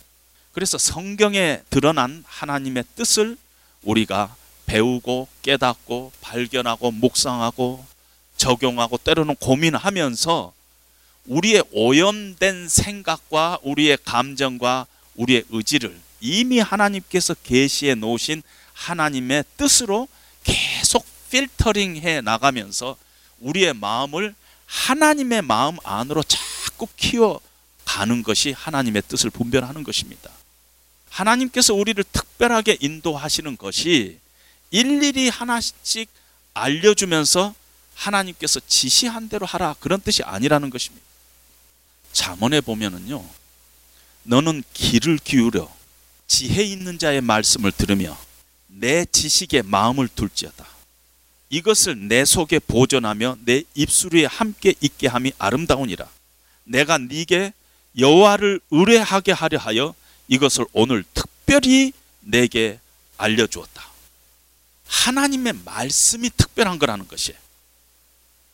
그래서 0.51 0.77
성경에 0.77 1.61
드러난 1.69 2.23
하나님의 2.27 2.83
뜻을 2.95 3.37
우리가 3.83 4.35
배우고 4.65 5.27
깨닫고 5.41 6.11
발견하고 6.21 6.91
묵상하고 6.91 7.85
적용하고 8.37 8.97
때로는 8.97 9.35
고민하면서 9.35 10.53
우리의 11.25 11.63
오염된 11.71 12.69
생각과 12.69 13.59
우리의 13.63 13.97
감정과 14.03 14.87
우리의 15.15 15.43
의지를 15.49 15.97
이미 16.21 16.59
하나님께서 16.59 17.33
계시해 17.43 17.95
놓으신 17.95 18.41
하나님의 18.73 19.43
뜻으로 19.57 20.07
계속 20.43 21.05
필터링 21.29 21.97
해 21.97 22.21
나가면서 22.21 22.97
우리의 23.39 23.73
마음을 23.73 24.33
하나님의 24.65 25.41
마음 25.41 25.77
안으로 25.83 26.23
자꾸 26.23 26.87
키워 26.95 27.41
가는 27.87 28.21
것이 28.21 28.51
하나님의 28.51 29.01
뜻을 29.07 29.29
분별하는 29.29 29.83
것입니다. 29.83 30.29
하나님께서 31.09 31.73
우리를 31.73 32.03
특별하게 32.11 32.77
인도하시는 32.81 33.55
것이 33.55 34.19
일일이 34.71 35.29
하나씩 35.29 36.09
알려주면서 36.53 37.55
하나님께서 37.95 38.59
지시한 38.67 39.29
대로 39.29 39.45
하라 39.45 39.73
그런 39.79 40.01
뜻이 40.01 40.21
아니라는 40.21 40.69
것입니다. 40.69 41.05
잠언에 42.11 42.59
보면은요, 42.59 43.23
너는 44.23 44.63
귀를 44.73 45.17
기울여 45.17 45.73
지혜 46.27 46.63
있는 46.63 46.99
자의 46.99 47.21
말씀을 47.21 47.71
들으며 47.71 48.17
내 48.67 49.05
지식에 49.05 49.61
마음을 49.61 50.09
둘지어다. 50.09 50.67
이것을 51.49 52.09
내 52.09 52.25
속에 52.25 52.59
보존하며 52.59 53.37
내 53.45 53.63
입술 53.75 54.15
위에 54.15 54.25
함께 54.25 54.75
있게 54.81 55.07
함이 55.07 55.31
아름다우니라. 55.37 56.05
내가 56.65 56.97
네게 56.97 57.53
여호와를 57.97 58.59
의뢰하게 58.71 59.31
하려 59.31 59.57
하여 59.57 59.95
이것을 60.27 60.65
오늘 60.73 61.03
특별히 61.13 61.93
내게 62.19 62.79
알려주었다. 63.17 63.87
하나님의 64.87 65.53
말씀이 65.65 66.29
특별한 66.35 66.79
거라는 66.79 67.07
것이에요. 67.07 67.39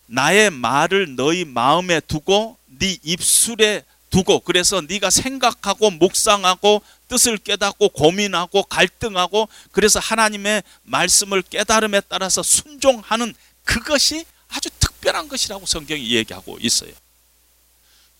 나의 0.05 0.49
말을 0.49 1.15
너희 1.15 1.45
마음에 1.45 1.99
두고 1.99 2.57
네 2.67 2.97
입술에 3.03 3.83
두고 4.09 4.41
그래서 4.41 4.81
네가 4.81 5.09
생각하고 5.09 5.89
묵상하고 5.89 6.83
뜻을 7.07 7.37
깨닫고 7.37 7.89
고민하고 7.89 8.63
갈등하고 8.63 9.49
그래서 9.71 9.99
하나님의 9.99 10.63
말씀을 10.83 11.41
깨달음에 11.41 12.01
따라서 12.07 12.43
순종하는 12.43 13.33
그것이 13.63 14.25
아주 14.49 14.69
특별한 14.79 15.27
것이라고 15.29 15.65
성경이 15.65 16.11
얘기하고 16.11 16.57
있어요. 16.61 16.91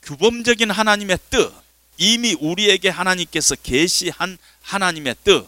규범적인 0.04 0.72
하나님의 0.72 1.18
뜻, 1.30 1.54
이미 1.98 2.34
우리에게 2.34 2.90
하나님께서 2.90 3.56
계시한 3.56 4.38
하나님의 4.62 5.16
뜻, 5.24 5.46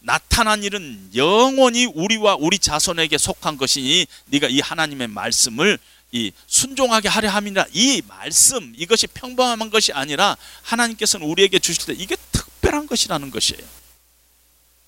나타난 0.00 0.64
일은 0.64 1.10
영원히 1.14 1.86
우리와 1.86 2.36
우리 2.38 2.58
자손에게 2.58 3.18
속한 3.18 3.56
것이니 3.56 4.06
네가 4.26 4.48
이 4.48 4.60
하나님의 4.60 5.08
말씀을 5.08 5.78
이 6.10 6.32
순종하게 6.46 7.08
하려 7.08 7.30
함이라 7.30 7.66
이 7.72 8.02
말씀 8.06 8.74
이것이 8.76 9.06
평범한 9.06 9.70
것이 9.70 9.92
아니라 9.92 10.36
하나님께서는 10.62 11.26
우리에게 11.26 11.58
주실 11.58 11.86
때 11.86 11.92
이게 11.94 12.16
특별한 12.32 12.86
것이라는 12.86 13.30
것이에요. 13.30 13.62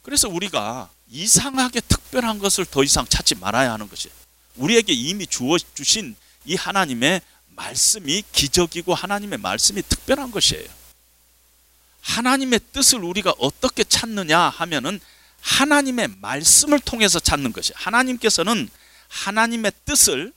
그래서 0.02 0.28
우리가 0.28 0.90
이상하게 1.10 1.80
특별한 1.80 2.40
것을 2.40 2.66
더 2.66 2.82
이상 2.82 3.06
찾지 3.06 3.36
말아야 3.36 3.72
하는 3.72 3.88
것이에요. 3.88 4.14
우리에게 4.56 4.92
이미 4.92 5.26
주어 5.26 5.56
주신 5.74 6.14
이 6.44 6.56
하나님의 6.56 7.22
말씀이 7.56 8.22
기적이고 8.32 8.94
하나님의 8.94 9.38
말씀이 9.38 9.82
특별한 9.82 10.30
것이에요. 10.30 10.68
하나님의 12.00 12.60
뜻을 12.72 13.02
우리가 13.02 13.34
어떻게 13.38 13.82
찾느냐 13.82 14.38
하면은 14.38 15.00
하나님의 15.40 16.08
말씀을 16.20 16.80
통해서 16.80 17.18
찾는 17.18 17.52
것이 17.52 17.72
하나님께서는 17.74 18.68
하나님의 19.08 19.72
뜻을 19.84 20.32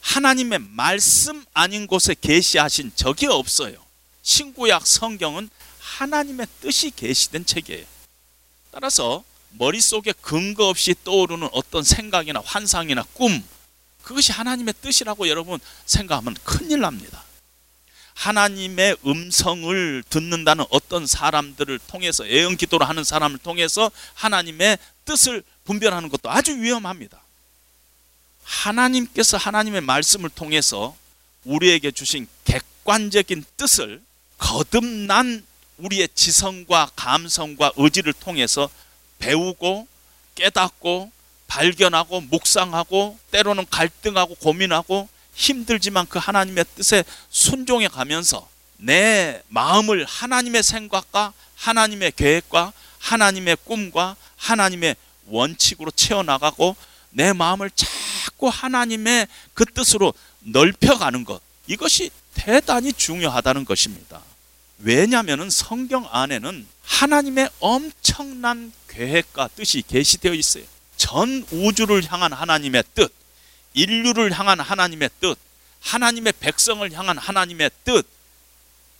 하나님의 0.00 0.60
말씀 0.70 1.44
아닌 1.52 1.86
곳에 1.86 2.14
계시하신 2.20 2.92
적이 2.94 3.26
없어요. 3.26 3.76
신구약 4.22 4.86
성경은 4.86 5.50
하나님의 5.80 6.46
뜻이 6.60 6.90
계시된 6.90 7.46
책이에요. 7.46 7.84
따라서 8.70 9.24
머릿속에 9.50 10.12
근거 10.20 10.68
없이 10.68 10.94
떠오르는 11.04 11.48
어떤 11.52 11.82
생각이나 11.82 12.40
환상이나 12.44 13.04
꿈 13.14 13.42
그것이 14.08 14.32
하나님의 14.32 14.72
뜻이라고 14.80 15.28
여러분 15.28 15.60
생각하면 15.84 16.34
큰일 16.42 16.80
납니다. 16.80 17.22
하나님의 18.14 18.96
음성을 19.06 20.02
듣는다는 20.08 20.64
어떤 20.70 21.06
사람들을 21.06 21.78
통해서 21.80 22.26
애연 22.26 22.56
기도를 22.56 22.88
하는 22.88 23.04
사람을 23.04 23.36
통해서 23.36 23.90
하나님의 24.14 24.78
뜻을 25.04 25.42
분별하는 25.64 26.08
것도 26.08 26.30
아주 26.30 26.56
위험합니다. 26.56 27.20
하나님께서 28.44 29.36
하나님의 29.36 29.82
말씀을 29.82 30.30
통해서 30.30 30.96
우리에게 31.44 31.90
주신 31.90 32.26
객관적인 32.46 33.44
뜻을 33.58 34.00
거듭난 34.38 35.44
우리의 35.76 36.08
지성과 36.14 36.92
감성과 36.96 37.72
의지를 37.76 38.14
통해서 38.14 38.70
배우고 39.18 39.86
깨닫고 40.34 41.12
발견하고 41.48 42.20
묵상하고 42.20 43.18
때로는 43.32 43.66
갈등하고 43.68 44.36
고민하고 44.36 45.08
힘들지만 45.34 46.06
그 46.08 46.18
하나님의 46.18 46.64
뜻에 46.76 47.02
순종해 47.30 47.88
가면서 47.88 48.48
내 48.76 49.42
마음을 49.48 50.04
하나님의 50.04 50.62
생각과 50.62 51.32
하나님의 51.56 52.12
계획과 52.14 52.72
하나님의 52.98 53.56
꿈과 53.64 54.14
하나님의 54.36 54.94
원칙으로 55.26 55.90
채워나가고 55.90 56.76
내 57.10 57.32
마음을 57.32 57.70
자꾸 57.74 58.48
하나님의 58.48 59.26
그 59.54 59.64
뜻으로 59.64 60.14
넓혀가는 60.40 61.24
것 61.24 61.40
이것이 61.66 62.10
대단히 62.34 62.92
중요하다는 62.92 63.64
것입니다. 63.64 64.20
왜냐하면 64.78 65.50
성경 65.50 66.06
안에는 66.10 66.66
하나님의 66.82 67.50
엄청난 67.58 68.72
계획과 68.88 69.48
뜻이 69.56 69.82
계시되어 69.82 70.34
있어요. 70.34 70.64
전 70.98 71.46
우주를 71.50 72.04
향한 72.12 72.32
하나님의 72.32 72.84
뜻, 72.94 73.10
인류를 73.72 74.38
향한 74.38 74.60
하나님의 74.60 75.08
뜻, 75.20 75.38
하나님의 75.80 76.34
백성을 76.40 76.92
향한 76.92 77.16
하나님의 77.16 77.70
뜻, 77.84 78.06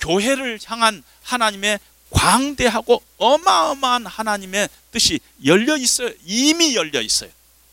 교회를 0.01 0.61
향한 0.65 1.03
하나님의 1.23 1.79
광대하고 2.11 3.03
어마어마한 3.19 4.07
하나님의 4.07 4.69
뜻이 4.93 5.21
열려 5.45 5.77
있어요. 5.77 6.11
이미 6.25 6.75
열려 6.75 7.03
있어요. 7.03 7.31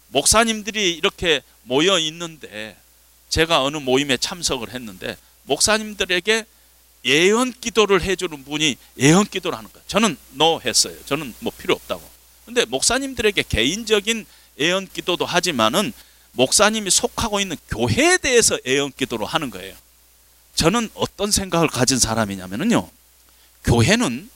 목사님들이 0.10 0.94
이렇게 0.94 1.42
모여 1.64 2.00
있는데 2.00 2.76
제가 3.30 3.64
어느 3.64 3.78
모임에 3.78 4.18
참석을 4.18 4.74
했는데 4.74 5.16
목사님들에게 5.44 6.46
예언 7.06 7.54
기도를 7.54 8.02
해주는 8.02 8.44
분이 8.44 8.76
예언 8.98 9.26
기도를 9.26 9.58
하는 9.58 9.72
거예요. 9.72 9.84
저는 9.88 10.18
노 10.32 10.60
했어요. 10.66 10.96
저는 11.06 11.34
뭐 11.40 11.54
필요 11.56 11.76
없다고. 11.76 12.15
근데 12.46 12.66
목사님들에게 12.66 13.44
개인적인 13.48 14.26
예언 14.60 14.88
기도도 14.88 15.26
하지만은 15.26 15.92
목사님이 16.34 16.90
속하고 16.92 17.40
있는 17.40 17.58
교회에 17.70 18.18
대해서 18.18 18.58
예언 18.66 18.92
기도를 18.92 19.26
하는 19.26 19.50
거예요. 19.50 19.76
저는 20.56 20.90
어떤 20.94 21.32
생각을 21.32 21.68
가진 21.68 22.00
사람이냐면요. 22.00 22.90
교회는 23.64 24.30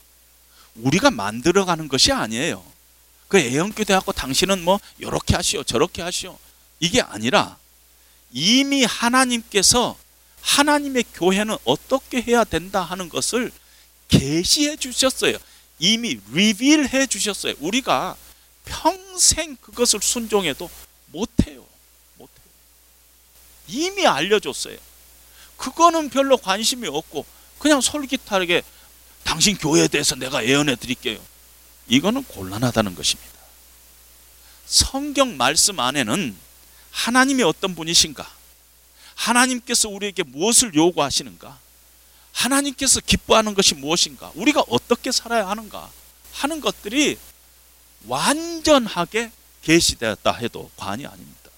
우리가 0.76 1.10
만들어 1.10 1.64
가는 1.64 1.88
것이 1.88 2.12
아니에요. 2.12 2.64
그 3.28 3.40
예언 3.40 3.72
기도하고 3.72 4.12
당신은 4.12 4.62
뭐 4.62 4.80
이렇게 4.98 5.36
하시오 5.36 5.62
저렇게 5.62 6.02
하시오 6.02 6.36
이게 6.80 7.00
아니라 7.00 7.56
이미 8.32 8.84
하나님께서 8.84 9.96
하나님의 10.40 11.04
교회는 11.14 11.56
어떻게 11.64 12.20
해야 12.22 12.44
된다 12.44 12.82
하는 12.82 13.08
것을 13.08 13.52
계시해 14.08 14.76
주셨어요. 14.76 15.36
이미 15.80 16.20
리빌해 16.30 17.06
주셨어요. 17.06 17.54
우리가 17.58 18.16
평생 18.64 19.56
그것을 19.56 20.00
순종해도 20.00 20.70
못해요. 21.06 21.66
못해요. 22.16 22.46
이미 23.66 24.06
알려줬어요. 24.06 24.76
그거는 25.56 26.10
별로 26.10 26.36
관심이 26.36 26.86
없고 26.86 27.26
그냥 27.58 27.80
솔깃하게 27.80 28.62
당신 29.24 29.56
교회에 29.56 29.88
대해서 29.88 30.14
내가 30.14 30.44
예언해 30.46 30.76
드릴게요. 30.76 31.18
이거는 31.88 32.24
곤란하다는 32.24 32.94
것입니다. 32.94 33.30
성경 34.66 35.36
말씀 35.36 35.80
안에는 35.80 36.36
하나님이 36.90 37.42
어떤 37.42 37.74
분이신가? 37.74 38.30
하나님께서 39.14 39.88
우리에게 39.88 40.22
무엇을 40.22 40.74
요구하시는가? 40.74 41.58
하나님께서 42.40 43.00
기뻐하는 43.00 43.54
것이 43.54 43.74
무엇인가? 43.74 44.32
우리가 44.34 44.64
어떻게 44.68 45.12
살아야 45.12 45.48
하는가? 45.48 45.90
하는 46.32 46.60
것들이 46.60 47.18
완전하게 48.06 49.30
계시되었다 49.62 50.32
해도 50.32 50.70
과언이 50.76 51.06
아닙니다. 51.06 51.50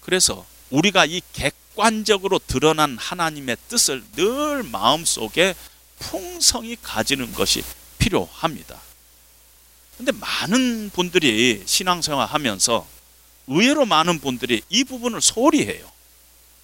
그래서 0.00 0.44
우리가 0.70 1.06
이 1.06 1.22
객관적으로 1.32 2.38
드러난 2.38 2.98
하나님의 2.98 3.56
뜻을 3.68 4.04
늘 4.12 4.62
마음속에 4.62 5.54
풍성히 5.98 6.76
가지는 6.82 7.32
것이 7.32 7.64
필요합니다. 7.98 8.78
근데 9.96 10.12
많은 10.12 10.90
분들이 10.92 11.62
신앙생활 11.64 12.26
하면서 12.26 12.86
의외로 13.46 13.86
많은 13.86 14.18
분들이 14.18 14.62
이 14.68 14.84
부분을 14.84 15.22
소홀히 15.22 15.64
해요. 15.66 15.90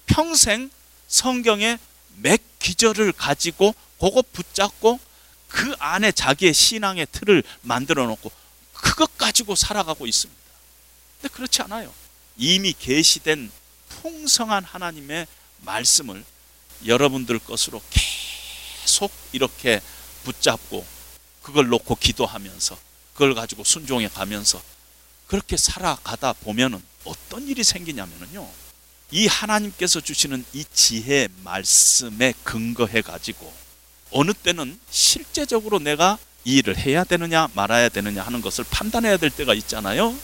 평생 0.05 0.69
성경의 1.07 1.79
몇 2.21 2.39
기절을 2.59 3.13
가지고 3.13 3.73
그거 3.99 4.21
붙잡고 4.21 4.99
그 5.47 5.73
안에 5.79 6.11
자기의 6.11 6.53
신앙의 6.53 7.07
틀을 7.11 7.43
만들어 7.61 8.05
놓고 8.05 8.31
그것 8.73 9.17
가지고 9.17 9.55
살아가고 9.55 10.05
있습니다. 10.05 10.41
근데 11.21 11.33
그렇지 11.33 11.61
않아요. 11.63 11.93
이미 12.37 12.73
계시된 12.73 13.51
풍성한 13.89 14.63
하나님의 14.63 15.27
말씀을 15.61 16.23
여러분들 16.85 17.39
것으로 17.39 17.81
계속 17.89 19.11
이렇게 19.33 19.81
붙잡고 20.23 20.85
그걸 21.41 21.67
놓고 21.67 21.95
기도하면서 21.95 22.77
그걸 23.13 23.35
가지고 23.35 23.63
순종해 23.63 24.07
가면서 24.07 24.61
그렇게 25.27 25.57
살아가다 25.57 26.33
보면은 26.33 26.81
어떤 27.03 27.47
일이 27.47 27.63
생기냐면은요. 27.63 28.49
이 29.11 29.27
하나님께서 29.27 30.01
주시는 30.01 30.45
이 30.53 30.65
지혜 30.73 31.27
말씀에 31.43 32.33
근거해 32.43 33.01
가지고 33.01 33.51
어느 34.11 34.33
때는 34.33 34.79
실제적으로 34.89 35.79
내가 35.79 36.17
이 36.45 36.57
일을 36.57 36.77
해야 36.77 37.03
되느냐 37.03 37.49
말아야 37.53 37.89
되느냐 37.89 38.23
하는 38.23 38.41
것을 38.41 38.63
판단해야 38.69 39.17
될 39.17 39.29
때가 39.29 39.53
있잖아요. 39.55 40.15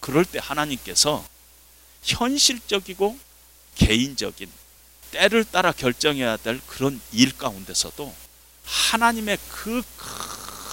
그럴 0.00 0.24
때 0.24 0.38
하나님께서 0.42 1.24
현실적이고 2.02 3.18
개인적인 3.76 4.50
때를 5.10 5.44
따라 5.44 5.72
결정해야 5.72 6.36
될 6.36 6.60
그런 6.66 7.00
일 7.12 7.36
가운데서도 7.36 8.14
하나님의 8.64 9.38
그 9.48 9.82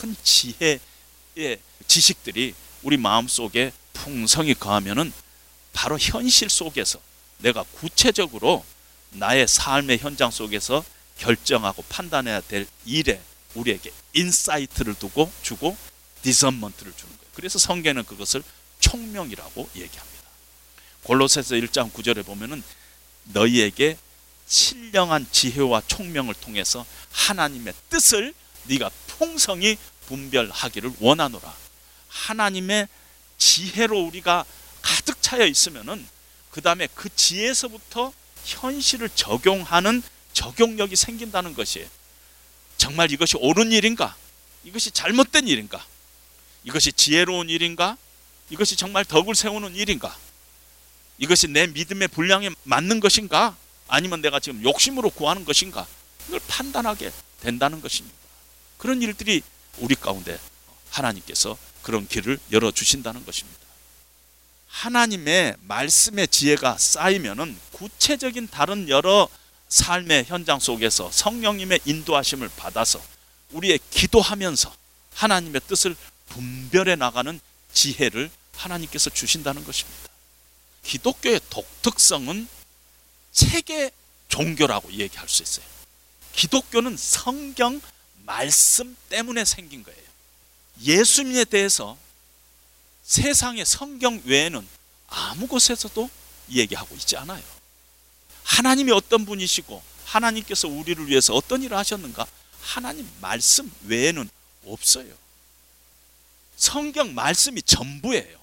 큰 0.06 0.16
지혜의 0.24 1.60
지식들이 1.88 2.54
우리 2.84 2.98
마음 2.98 3.28
속에 3.28 3.72
풍성히 3.93 4.54
거하면은 4.54 5.12
바로 5.74 5.98
현실 5.98 6.50
속에서 6.50 7.00
내가 7.40 7.64
구체적으로 7.64 8.66
나의 9.12 9.48
삶의 9.48 10.00
현장 10.00 10.32
속에서 10.32 10.84
결정하고 11.18 11.84
판단해야 11.84 12.42
될 12.42 12.68
일에 12.86 13.22
우리에게 13.54 13.92
insight를 14.14 14.96
두고 14.96 15.32
주고 15.42 15.78
discernment를 16.22 16.93
주는 16.96 17.18
거예요. 17.18 17.32
그래서 17.34 17.60
성경은 17.60 18.04
그것을 18.06 18.44
총명이라고 18.80 19.70
얘기합니다. 19.76 20.16
골로새서 21.04 21.56
1장 21.56 21.92
9절에 21.92 22.26
보면은 22.26 22.64
너희에게 23.26 23.98
신령한 24.48 25.28
지혜와 25.32 25.84
총명을 25.88 26.34
통해서 26.36 26.86
하나님의 27.12 27.74
뜻을 27.90 28.34
네가 28.66 28.90
풍성히 29.08 29.78
분별하기를 30.08 30.94
원하노라. 31.00 31.54
하나님의 32.08 32.88
지혜로 33.38 34.00
우리가 34.06 34.46
가득 34.82 35.22
차여 35.22 35.46
있으면은 35.46 36.08
그 36.56 36.62
다음에 36.62 36.88
그 36.95 37.14
지혜에서부터 37.14 38.14
현실을 38.45 39.10
적용하는 39.10 40.01
적용력이 40.32 40.95
생긴다는 40.95 41.53
것이 41.53 41.86
정말 42.78 43.12
이것이 43.12 43.36
옳은 43.36 43.74
일인가? 43.74 44.16
이것이 44.64 44.91
잘못된 44.91 45.49
일인가? 45.49 45.86
이것이 46.64 46.93
지혜로운 46.93 47.49
일인가? 47.49 47.97
이것이 48.49 48.78
정말 48.78 49.03
덕을 49.03 49.36
세우는 49.36 49.76
일인가? 49.76 50.18
이것이 51.18 51.49
내 51.49 51.68
믿음의 51.68 52.08
분량에 52.08 52.49
맞는 52.64 53.01
것인가? 53.01 53.58
아니면 53.89 54.22
내가 54.22 54.39
지금 54.39 54.64
욕심으로 54.64 55.10
구하는 55.10 55.43
것인가? 55.43 55.86
이걸 56.30 56.39
판단하게 56.47 57.12
된다는 57.41 57.82
것입니다. 57.82 58.18
그런 58.78 59.01
일들이 59.01 59.41
우리 59.80 59.93
가운데 59.95 60.39
하나님께서 60.89 61.58
그런 61.82 62.08
길을 62.08 62.39
열어 62.53 62.72
주신다는 62.72 63.26
것입니다. 63.26 63.64
하나님의 64.76 65.56
말씀의 65.62 66.28
지혜가 66.28 66.78
쌓이면은 66.78 67.58
구체적인 67.72 68.50
다른 68.50 68.90
여러 68.90 69.30
삶의 69.70 70.26
현장 70.26 70.60
속에서 70.60 71.10
성령님의 71.12 71.80
인도하심을 71.86 72.50
받아서 72.58 73.02
우리의 73.52 73.80
기도하면서 73.90 74.76
하나님의 75.14 75.62
뜻을 75.68 75.96
분별해 76.28 76.98
나가는 76.98 77.40
지혜를 77.72 78.30
하나님께서 78.54 79.10
주신다는 79.10 79.64
것입니다. 79.64 80.10
기독교의 80.84 81.40
독특성은 81.50 82.48
체계 83.32 83.92
종교라고 84.28 84.92
얘기할 84.92 85.30
수 85.30 85.42
있어요. 85.42 85.66
기독교는 86.34 86.98
성경 86.98 87.80
말씀 88.26 88.96
때문에 89.08 89.46
생긴 89.46 89.84
거예요. 89.84 90.00
예수님에 90.82 91.46
대해서 91.46 91.98
세상의 93.06 93.66
성경 93.66 94.22
외에는 94.26 94.68
아무 95.08 95.47
곳에서도 95.47 96.10
얘기하고 96.49 96.95
있지 96.95 97.16
않아요. 97.18 97.43
하나님이 98.43 98.91
어떤 98.91 99.26
분이시고 99.26 99.82
하나님께서 100.06 100.68
우리를 100.68 101.08
위해서 101.08 101.34
어떤 101.34 101.62
일을 101.64 101.78
하셨는가? 101.78 102.26
하나님 102.62 103.08
말씀 103.22 103.72
외에는 103.84 104.28
없어요. 104.66 105.14
성경 106.58 107.14
말씀이 107.14 107.62
전부예요. 107.62 108.39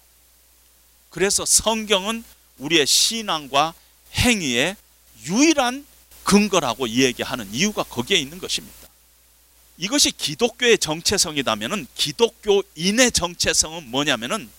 그래서 1.10 1.44
성경은 1.44 2.24
우리의 2.58 2.86
신앙과 2.86 3.74
행위의 4.14 4.76
유일한 5.24 5.84
근거라고 6.22 6.88
얘기하는 6.88 7.52
이유가 7.52 7.82
거기에 7.82 8.18
있는 8.18 8.38
것입니다. 8.38 8.81
이것이 9.78 10.12
기독교의 10.12 10.78
정체성이다면은 10.78 11.86
기독교인의 11.94 13.12
정체성은 13.12 13.90
뭐냐면은 13.90 14.50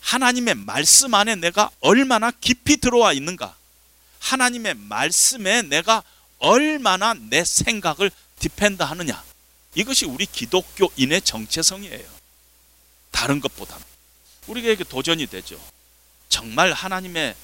하나님의 0.00 0.54
말씀 0.54 1.14
안에 1.14 1.36
내가 1.36 1.70
얼마나 1.80 2.30
깊이 2.30 2.78
들어와 2.78 3.12
있는가? 3.12 3.56
하나님의 4.18 4.74
말씀에 4.74 5.62
내가 5.62 6.02
얼마나 6.38 7.14
내 7.14 7.44
생각을 7.44 8.10
depend 8.38 8.82
하느냐? 8.82 9.22
이것이 9.74 10.06
우리 10.06 10.26
기독교인의 10.26 11.22
정체성이에요. 11.22 12.08
다른 13.10 13.40
것보다는. 13.40 13.84
우리에게 14.46 14.84
도전이 14.84 15.26
되죠. 15.26 15.60
정말 16.28 16.72
하나님의 16.72 17.34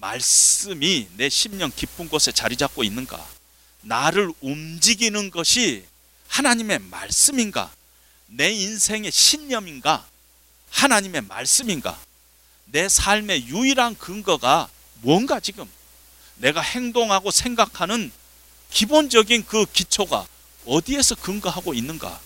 말씀이 0.00 1.08
내 1.16 1.28
심령 1.28 1.70
깊은 1.74 2.08
곳에 2.08 2.32
자리 2.32 2.56
잡고 2.56 2.84
있는가? 2.84 3.24
나를 3.82 4.32
움직이는 4.40 5.30
것이 5.30 5.84
하나님의 6.28 6.78
말씀인가? 6.78 7.70
내 8.26 8.50
인생의 8.50 9.10
신념인가? 9.10 10.06
하나님의 10.70 11.22
말씀인가? 11.22 11.98
내 12.66 12.88
삶의 12.88 13.48
유일한 13.48 13.96
근거가 13.96 14.68
뭔가 15.00 15.40
지금 15.40 15.68
내가 16.36 16.60
행동하고 16.60 17.30
생각하는 17.30 18.12
기본적인 18.70 19.46
그 19.46 19.64
기초가 19.66 20.26
어디에서 20.66 21.14
근거하고 21.16 21.74
있는가? 21.74 22.20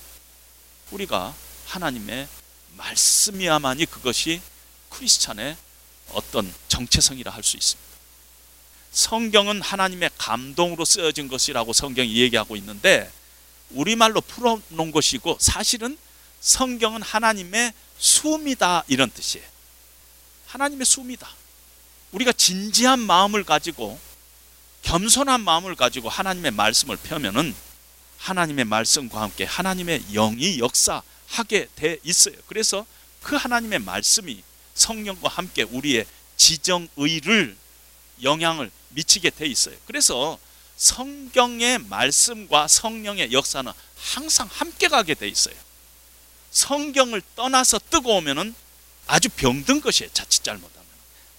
우리가 0.90 1.34
하나님의 1.66 2.28
말씀이야만이 2.76 3.86
그것이 3.86 4.42
크리스찬의 4.90 5.56
어떤 6.12 6.52
정체성이라 6.68 7.30
할 7.30 7.42
수 7.42 7.56
있습니다. 7.56 7.92
성경은 8.92 9.62
하나님의 9.62 10.10
감동으로 10.18 10.84
쓰여진 10.84 11.28
것이라고 11.28 11.72
성경이 11.72 12.14
얘기하고 12.16 12.56
있는데 12.56 13.10
우리말로 13.74 14.20
풀어놓은 14.20 14.92
것이고 14.92 15.36
사실은 15.40 15.96
성경은 16.40 17.02
하나님의 17.02 17.72
숨이다 17.98 18.84
이런 18.88 19.10
뜻이에요. 19.10 19.46
하나님의 20.46 20.84
숨이다. 20.84 21.28
우리가 22.12 22.32
진지한 22.32 22.98
마음을 23.00 23.44
가지고 23.44 23.98
겸손한 24.82 25.40
마음을 25.40 25.74
가지고 25.74 26.08
하나님의 26.08 26.50
말씀을 26.50 26.96
펴면은 26.96 27.54
하나님의 28.18 28.64
말씀과 28.64 29.22
함께 29.22 29.44
하나님의 29.44 30.02
영이 30.12 30.58
역사하게 30.58 31.68
돼 31.74 31.98
있어요. 32.02 32.34
그래서 32.46 32.84
그 33.22 33.36
하나님의 33.36 33.80
말씀이 33.80 34.42
성령과 34.74 35.28
함께 35.28 35.62
우리의 35.62 36.06
지정의를 36.36 37.56
영향을 38.22 38.70
미치게 38.90 39.30
돼 39.30 39.46
있어요. 39.46 39.76
그래서 39.86 40.38
성경의 40.82 41.78
말씀과 41.78 42.66
성령의 42.66 43.32
역사는 43.32 43.70
항상 43.96 44.48
함께 44.50 44.88
가게 44.88 45.14
돼 45.14 45.28
있어요. 45.28 45.54
성경을 46.50 47.22
떠나서 47.36 47.78
뜨거우면은 47.88 48.52
아주 49.06 49.28
병든 49.28 49.80
것이에요. 49.80 50.10
자칫 50.12 50.42
잘못하면. 50.42 50.84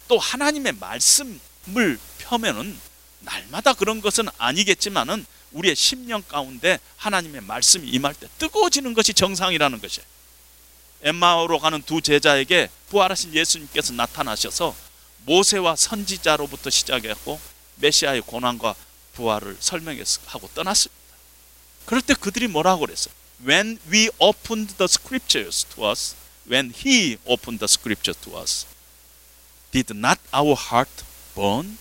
또 0.07 0.17
하나님의 0.17 0.75
말씀을 0.79 1.99
펴면은 2.19 2.79
날마다 3.19 3.73
그런 3.73 3.99
것은 3.99 4.29
아니겠지만은 4.37 5.25
우리의 5.51 5.75
심령 5.75 6.23
가운데 6.23 6.79
하나님의 6.95 7.41
말씀이 7.41 7.85
임할 7.89 8.13
때 8.13 8.29
뜨거워지는 8.37 8.93
것이 8.93 9.13
정상이라는 9.13 9.81
것이에요. 9.81 10.07
엠마오로 11.01 11.59
가는 11.59 11.81
두 11.81 11.99
제자에게 11.99 12.69
부활하신 12.89 13.35
예수님께서 13.35 13.91
나타나셔서 13.91 14.73
모세와 15.25 15.75
선지자로부터 15.75 16.69
시작했고 16.69 17.41
메시아의 17.75 18.21
고난과 18.21 18.73
부활을 19.13 19.57
설명하고 19.59 20.49
떠났습니다. 20.53 21.03
그럴 21.85 22.01
때 22.01 22.13
그들이 22.13 22.47
뭐라고 22.47 22.81
그랬어요? 22.85 23.13
When 23.45 23.79
we 23.91 24.09
opened 24.19 24.75
the 24.77 24.85
scriptures 24.85 25.65
to 25.75 25.89
us, 25.89 26.15
when 26.49 26.73
he 26.73 27.17
opened 27.25 27.59
the 27.59 27.67
scripture 27.69 28.19
to 28.23 28.39
us, 28.39 28.65
did 29.71 29.93
not 29.95 30.19
our 30.33 30.55
heart 30.57 31.03
burn? 31.35 31.77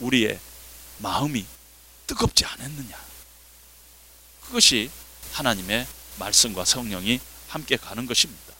우리의 0.00 0.38
마음이 0.98 1.44
뜨겁지 2.06 2.44
않았느냐? 2.44 2.96
그것이 4.42 4.90
하나님의 5.32 5.86
말씀과 6.18 6.64
성령이 6.64 7.20
함께 7.48 7.76
가는 7.76 8.06
것입니다. 8.06 8.54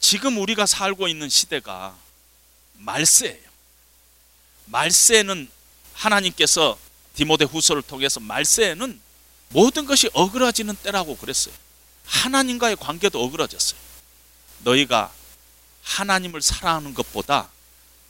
지금 0.00 0.38
우리가 0.38 0.66
살고 0.66 1.08
있는 1.08 1.28
시대가 1.28 1.96
말세예요. 2.74 3.50
말세는 4.66 5.50
하나님께서 6.00 6.78
디모데 7.14 7.44
후서를 7.44 7.82
통해서 7.82 8.20
말세에는 8.20 9.00
모든 9.50 9.84
것이 9.84 10.08
어그러지는 10.14 10.76
때라고 10.76 11.16
그랬어요. 11.16 11.54
하나님과의 12.06 12.76
관계도 12.76 13.22
어그러졌어요. 13.22 13.78
너희가 14.60 15.12
하나님을 15.82 16.40
사랑하는 16.40 16.94
것보다 16.94 17.50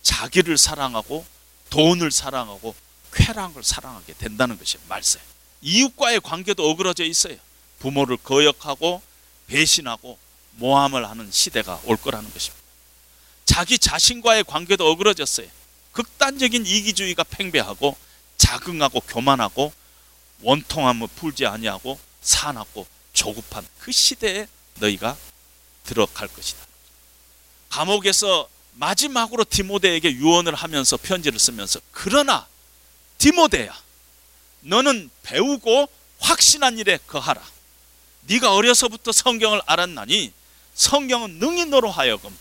자기를 0.03 0.57
사랑하고 0.57 1.25
돈을 1.71 2.11
사랑하고 2.11 2.75
쾌락을 3.13 3.63
사랑하게 3.65 4.15
된다는 4.15 4.59
것이 4.59 4.79
말세. 4.89 5.19
이웃과의 5.63 6.21
관계도 6.21 6.69
어그러져 6.71 7.05
있어요. 7.05 7.37
부모를 7.81 8.17
거역하고 8.19 9.03
배신하고 9.47 10.19
모함을 10.53 11.09
하는 11.09 11.31
시대가 11.31 11.81
올 11.85 11.97
거라는 11.97 12.33
것입니다. 12.33 12.61
자기 13.45 13.79
자신과의 13.79 14.45
관계도 14.45 14.89
어그러졌어요. 14.91 15.49
극단적인 15.93 16.67
이기주의가 16.67 17.25
팽배하고 17.25 17.97
자긍하고 18.37 19.01
교만하고 19.01 19.73
원통함을 20.43 21.09
풀지 21.17 21.47
아니하고 21.47 21.99
사납고 22.23 22.87
조급한 23.13 23.67
그 23.79 23.93
시대에 23.93 24.47
너희가 24.77 25.17
들어갈 25.85 26.29
것이다. 26.29 26.61
감옥에서 27.69 28.49
마지막으로 28.75 29.45
디모데에게 29.45 30.13
유언을 30.13 30.55
하면서 30.55 30.97
편지를 30.97 31.39
쓰면서 31.39 31.81
그러나 31.93 32.47
디모데야 33.19 33.77
너는 34.61 35.11
배우고 35.23 35.89
확신한 36.19 36.79
일에 36.79 36.99
거하라. 37.07 37.43
네가 38.23 38.55
어려서부터 38.55 39.13
성경을 39.13 39.61
알았나니 39.67 40.33
성경은 40.75 41.39
능히 41.39 41.67
너로 41.67 41.91
하여금 41.91 42.37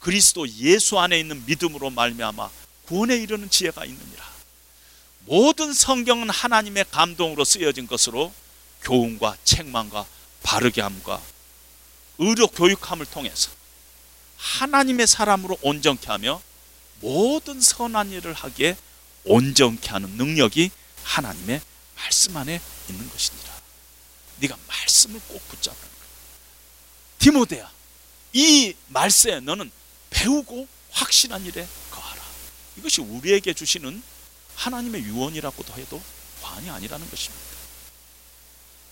그리스도 0.00 0.48
예수 0.48 0.98
안에 0.98 1.18
있는 1.18 1.44
믿음으로 1.46 1.90
말미암아 1.90 2.50
구원에 2.92 3.16
이르는 3.16 3.48
지혜가 3.48 3.86
있느니라. 3.86 4.22
모든 5.20 5.72
성경은 5.72 6.28
하나님의 6.28 6.84
감동으로 6.90 7.42
쓰여진 7.42 7.86
것으로 7.86 8.34
교훈과 8.82 9.34
책망과 9.44 10.04
바르게 10.42 10.82
함과 10.82 11.22
의료 12.18 12.46
교육함을 12.48 13.06
통해서 13.06 13.50
하나님의 14.36 15.06
사람으로 15.06 15.56
온전케 15.62 16.08
하며 16.08 16.42
모든 17.00 17.62
선한 17.62 18.10
일을 18.10 18.34
하기에 18.34 18.76
온전케 19.24 19.88
하는 19.88 20.10
능력이 20.10 20.70
하나님의 21.02 21.62
말씀 21.96 22.36
안에 22.36 22.60
있는 22.90 23.08
것이니라. 23.08 23.52
네가 24.40 24.58
말씀을 24.68 25.18
꼭 25.28 25.48
붙잡는 25.48 25.80
거야. 25.80 25.90
디모데야, 27.20 27.70
이 28.34 28.74
말세에 28.88 29.40
너는 29.40 29.70
배우고 30.10 30.68
확신한 30.90 31.46
일에. 31.46 31.66
이것이 32.78 33.00
우리에게 33.00 33.54
주시는 33.54 34.02
하나님의 34.56 35.02
유언이라고도 35.02 35.74
해도 35.74 36.02
과언이 36.42 36.70
아니라는 36.70 37.08
것입니다. 37.10 37.44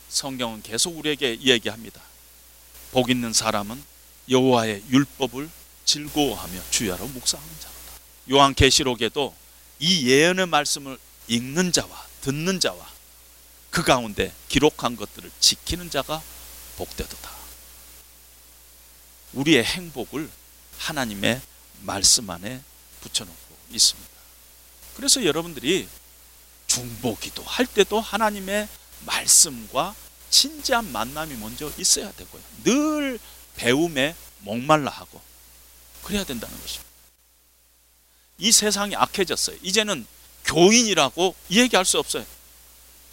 성경은 0.08 0.62
계속 0.62 0.96
우리에게 0.96 1.34
이야기합니다. 1.34 2.00
복 2.92 3.10
있는 3.10 3.32
사람은 3.32 3.82
여호와의 4.28 4.84
율법을 4.90 5.48
즐거워하며 5.84 6.70
주야로 6.70 7.06
묵상하는 7.08 7.54
자로다. 7.60 7.80
요한계시록에도 8.30 9.34
이 9.78 10.08
예언의 10.08 10.46
말씀을 10.46 10.98
읽는 11.28 11.72
자와 11.72 12.06
듣는 12.22 12.60
자와 12.60 12.90
그 13.70 13.82
가운데 13.82 14.32
기록한 14.48 14.96
것들을 14.96 15.30
지키는 15.40 15.90
자가 15.90 16.22
복되도다. 16.76 17.30
우리의 19.32 19.64
행복을 19.64 20.28
하나님의 20.78 21.40
말씀 21.82 22.28
안에 22.28 22.62
붙여놓고 23.00 23.39
있습니다. 23.70 24.10
그래서 24.96 25.24
여러분들이 25.24 25.88
중보기도 26.66 27.42
할 27.42 27.66
때도 27.66 28.00
하나님의 28.00 28.68
말씀과 29.06 29.94
진지한 30.30 30.90
만남이 30.92 31.34
먼저 31.36 31.70
있어야 31.78 32.12
되고요. 32.12 32.42
늘 32.64 33.18
배움에 33.56 34.14
목말라 34.40 34.90
하고 34.90 35.20
그래야 36.02 36.24
된다는 36.24 36.58
것입니다. 36.60 36.90
이 38.38 38.52
세상이 38.52 38.94
악해졌어요. 38.96 39.56
이제는 39.62 40.06
교인이라고 40.44 41.34
얘기할 41.50 41.84
수 41.84 41.98
없어요. 41.98 42.24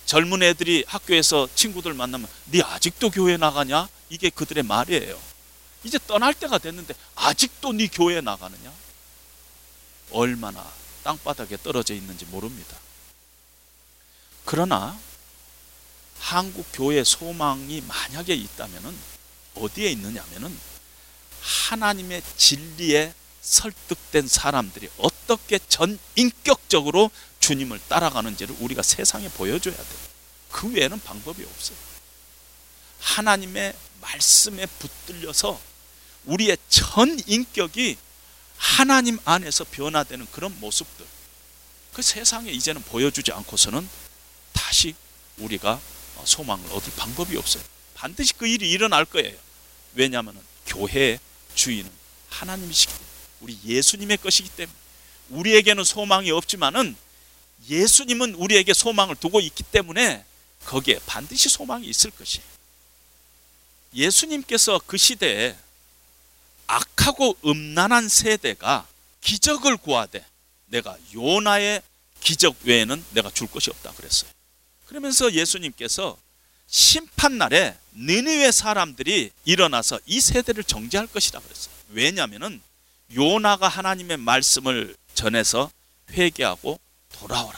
젊은 0.06 0.42
애들이 0.42 0.86
학교에서 0.88 1.50
친구들 1.54 1.94
만나면 1.94 2.30
네 2.46 2.62
아직도 2.62 3.10
교회 3.10 3.36
나가냐? 3.36 3.90
이게 4.10 4.30
그들의 4.30 4.64
말이에요. 4.64 5.20
이제 5.84 6.00
떠날 6.08 6.34
때가 6.34 6.58
됐는데 6.60 6.94
아직도 7.16 7.74
네 7.74 7.88
교회 7.88 8.22
나가느냐? 8.22 8.72
얼마나 10.12 10.66
땅바닥에 11.04 11.58
떨어져 11.58 11.94
있는지 11.94 12.26
모릅니다. 12.26 12.78
그러나 14.46 14.98
한국 16.20 16.66
교회 16.74 17.04
소망이 17.04 17.82
만약에 17.82 18.34
있다면은 18.34 18.96
어디에 19.56 19.92
있느냐면은 19.92 20.58
하나님의 21.42 22.22
진리에 22.36 23.14
설득된 23.42 24.28
사람들이 24.28 24.90
어떻게 24.98 25.60
전 25.70 25.98
인격적으로 26.16 27.12
주님을 27.40 27.80
따라가는지를 27.88 28.58
우리가 28.60 28.84
세상에 28.84 29.30
보여줘야 29.30 29.76
돼요. 29.76 30.00
그 30.52 30.72
외에는 30.74 31.00
방법이 31.00 31.44
없어요. 31.44 31.78
하나님의 33.00 33.74
말씀에 34.02 34.66
붙들려서 34.66 35.60
우리의 36.26 36.58
전 36.68 37.18
인격이 37.26 37.98
하나님 38.58 39.20
안에서 39.26 39.64
변화되는 39.64 40.28
그런 40.32 40.60
모습들. 40.60 41.06
그 41.94 42.02
세상에 42.02 42.52
이제는 42.52 42.84
보여주지 42.84 43.32
않고서는 43.32 43.88
다시 44.54 44.96
우리가 45.38 45.80
소망을 46.26 46.72
얻을 46.72 46.94
방법이 46.96 47.38
없어요. 47.38 47.64
반드시 47.96 48.34
그 48.34 48.48
일이 48.48 48.70
일어날 48.70 49.06
거예요. 49.06 49.36
왜냐하면 49.96 50.40
교회의 50.68 51.20
주인은 51.56 51.90
하나님이시기 52.30 52.94
때문에 52.94 53.08
우리 53.42 53.60
예수님의 53.66 54.18
것이기 54.18 54.50
때문에 54.50 54.78
우리에게는 55.30 55.84
소망이 55.84 56.32
없지만은 56.32 56.96
예수님은 57.70 58.36
우리에게 58.36 58.74
소망을 58.74 59.16
두고 59.16 59.40
있기 59.42 59.64
때문에 59.64 60.24
거기에 60.66 61.00
반드시 61.06 61.50
소망이 61.50 61.88
있을 61.88 62.12
것이에요. 62.12 62.46
예수님께서 63.94 64.80
그 64.86 64.98
시대에 64.98 65.56
악하고 66.68 67.38
음란한 67.46 68.10
세대가 68.10 68.86
기적을 69.22 69.78
구하되 69.78 70.26
내가 70.68 70.98
요나의 71.14 71.82
기적 72.22 72.56
외에는 72.64 73.04
내가 73.12 73.32
줄 73.32 73.48
것이 73.48 73.70
없다 73.70 73.92
그랬어요. 73.94 74.30
그러면서 74.86 75.32
예수님께서 75.34 76.18
심판날에 76.68 77.78
느니웨 77.94 78.52
사람들이 78.52 79.32
일어나서 79.46 80.00
이 80.06 80.20
세대를 80.20 80.64
정죄할 80.64 81.08
것이라 81.08 81.40
그랬어요. 81.40 81.74
왜냐하면은 81.90 82.62
요나가 83.16 83.68
하나님의 83.68 84.18
말씀을 84.18 84.96
전해서 85.14 85.72
회개하고 86.12 86.80
돌아오라. 87.14 87.58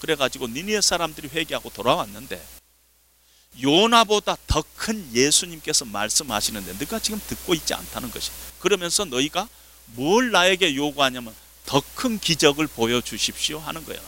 그래가지고 0.00 0.48
니니의 0.48 0.82
사람들이 0.82 1.28
회개하고 1.28 1.70
돌아왔는데 1.70 2.42
요나보다 3.60 4.36
더 4.46 4.62
큰 4.76 5.14
예수님께서 5.14 5.84
말씀하시는데 5.84 6.72
너가 6.74 6.98
지금 6.98 7.20
듣고 7.26 7.54
있지 7.54 7.74
않다는 7.74 8.10
것이. 8.10 8.30
그러면서 8.60 9.04
너희가 9.04 9.48
뭘 9.86 10.30
나에게 10.30 10.74
요구하냐면 10.74 11.34
더 11.66 11.82
큰 11.94 12.18
기적을 12.18 12.66
보여주십시오 12.66 13.58
하는 13.58 13.84
거예요. 13.84 14.00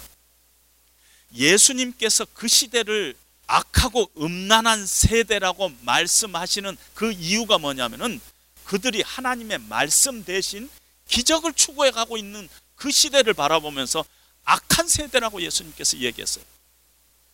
예수님께서 1.34 2.26
그 2.32 2.48
시대를 2.48 3.14
악하고 3.46 4.10
음란한 4.18 4.86
세대라고 4.86 5.72
말씀하시는 5.82 6.76
그 6.94 7.12
이유가 7.12 7.58
뭐냐면은 7.58 8.20
그들이 8.64 9.02
하나님의 9.02 9.58
말씀 9.68 10.24
대신 10.24 10.70
기적을 11.08 11.52
추구해 11.52 11.90
가고 11.90 12.16
있는 12.16 12.48
그 12.76 12.90
시대를 12.90 13.34
바라보면서 13.34 14.04
악한 14.44 14.88
세대라고 14.88 15.42
예수님께서 15.42 15.98
얘기했어요. 15.98 16.44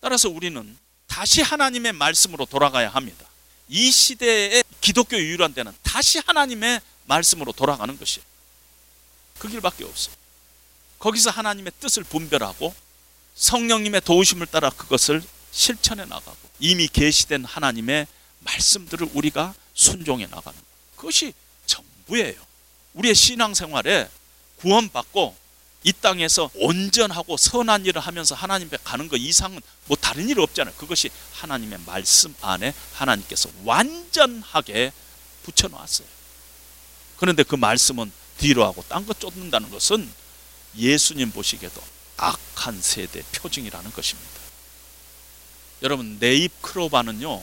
따라서 0.01 0.29
우리는 0.29 0.77
다시 1.09 1.43
하나님의 1.43 1.93
말씀으로 1.95 2.47
돌아가야 2.47 2.91
합니다. 2.91 3.27
이 3.69 3.91
시대의 3.91 4.63
기독교 4.81 5.17
유일한 5.17 5.53
데는 5.53 5.73
다시 5.83 6.21
하나님의 6.21 6.81
말씀으로 7.07 7.53
돌아가는 7.53 7.99
것이에요. 7.99 8.25
그 9.39 9.49
길밖에 9.49 9.85
없어요. 9.85 10.15
거기서 10.99 11.31
하나님의 11.31 11.73
뜻을 11.81 12.05
분별하고 12.05 12.75
성령님의 13.35 14.01
도우심을 14.03 14.47
따라 14.47 14.71
그것을 14.71 15.23
실천해 15.53 16.05
나가고 16.05 16.37
이미 16.61 16.89
계시된 16.89 17.45
하나님의 17.45 18.07
말씀들을 18.41 19.11
우리가 19.15 19.55
순종해 19.75 20.27
나가는 20.27 20.59
것. 20.59 20.65
그것이 20.97 21.33
전부예요. 21.67 22.41
우리의 22.95 23.15
신앙생활에 23.15 24.09
구원받고 24.57 25.37
이 25.85 25.93
땅에서 25.93 26.51
온전하고 26.55 27.37
선한 27.37 27.87
일을 27.87 28.01
하면서 28.01 28.35
하나님 28.35 28.69
앞에 28.69 28.79
가는 28.83 29.09
것 29.09 29.17
이상은 29.17 29.61
뭐 29.87 29.97
다른 29.97 30.29
일 30.29 30.41
없잖아요. 30.41 30.75
그것이 30.75 31.11
하나님의 31.35 31.81
말씀 31.87 32.35
안에 32.41 32.75
하나님께서 32.95 33.49
완전하게 33.65 34.93
붙여놓았어요. 35.45 36.07
그런데 37.17 37.43
그 37.43 37.55
말씀은 37.55 38.11
뒤로 38.39 38.65
하고 38.65 38.85
딴거 38.89 39.15
쫓는다는 39.15 39.71
것은 39.71 40.11
예수님 40.77 41.31
보시기에도 41.33 41.83
악한 42.17 42.83
세대 42.83 43.23
표징이라는 43.33 43.93
것입니다. 43.93 44.31
여러분 45.83 46.19
네잎 46.19 46.61
크로바는요 46.61 47.43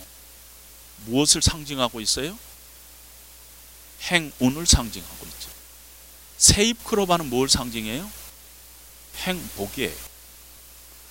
무엇을 1.05 1.41
상징하고 1.41 2.01
있어요? 2.01 2.37
행운을 4.03 4.65
상징하고 4.65 5.25
있죠. 5.25 5.49
세잎 6.37 6.83
크로바는 6.83 7.29
뭘 7.29 7.49
상징해요? 7.49 8.09
행복이에요. 9.17 9.95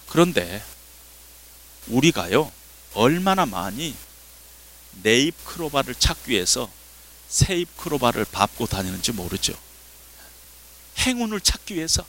그런데 0.09 0.63
우리가요 1.89 2.51
얼마나 2.95 3.47
많이 3.47 3.95
네잎 5.03 5.45
크로바를 5.45 5.95
찾기 5.95 6.31
위해서 6.31 6.71
세잎 7.29 7.77
크로바를 7.77 8.25
밟고 8.27 8.67
다니는지 8.67 9.13
모르죠. 9.13 9.59
행운을 10.99 11.41
찾기 11.41 11.75
위해서 11.75 12.07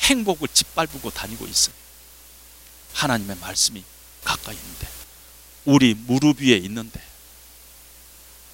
행복을 0.00 0.48
짓밟고 0.48 1.10
다니고 1.10 1.46
있어요. 1.46 1.74
하나님의 2.94 3.36
말씀이 3.36 3.84
가까이 4.24 4.56
있는데 4.56 4.88
우리 5.64 5.94
무릎 5.94 6.40
위에 6.40 6.56
있는데 6.56 7.00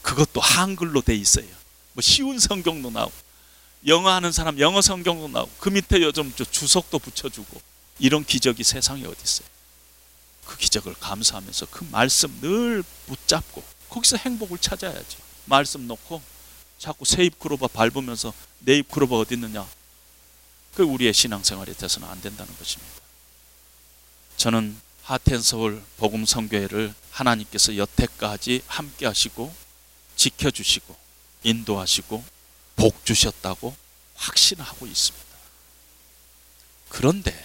그것도 0.02 0.40
한글로 0.40 1.00
돼 1.02 1.14
있어요. 1.14 1.46
뭐 1.94 2.02
쉬운 2.02 2.38
성경도 2.38 2.90
나오고 2.90 3.25
영어 3.86 4.10
하는 4.10 4.32
사람 4.32 4.58
영어 4.58 4.80
성경도 4.80 5.28
나오고 5.28 5.50
그 5.58 5.68
밑에 5.68 6.02
요즘 6.02 6.32
주석도 6.34 6.98
붙여주고 6.98 7.60
이런 7.98 8.24
기적이 8.24 8.64
세상에 8.64 9.04
어디 9.04 9.22
있어요? 9.22 9.48
그 10.44 10.56
기적을 10.56 10.94
감사하면서 10.94 11.66
그 11.70 11.86
말씀 11.90 12.30
늘 12.40 12.82
붙잡고 13.06 13.62
거기서 13.88 14.16
행복을 14.16 14.58
찾아야죠. 14.58 15.18
말씀 15.44 15.86
놓고 15.86 16.22
자꾸 16.78 17.04
세입 17.04 17.38
크로바 17.38 17.68
밟으면서 17.68 18.32
내입 18.60 18.90
크로바 18.90 19.16
어디 19.16 19.34
있느냐? 19.34 19.66
그 20.74 20.82
우리의 20.82 21.14
신앙생활이 21.14 21.74
돼서는 21.74 22.08
안 22.08 22.20
된다는 22.20 22.56
것입니다. 22.58 22.92
저는 24.36 24.78
하텐서울 25.02 25.82
복음성교회를 25.96 26.92
하나님께서 27.10 27.76
여태까지 27.76 28.62
함께 28.66 29.06
하시고 29.06 29.54
지켜주시고 30.16 30.96
인도하시고 31.44 32.35
복 32.76 33.04
주셨다고 33.04 33.74
확신하고 34.14 34.86
있습니다. 34.86 35.26
그런데 36.88 37.44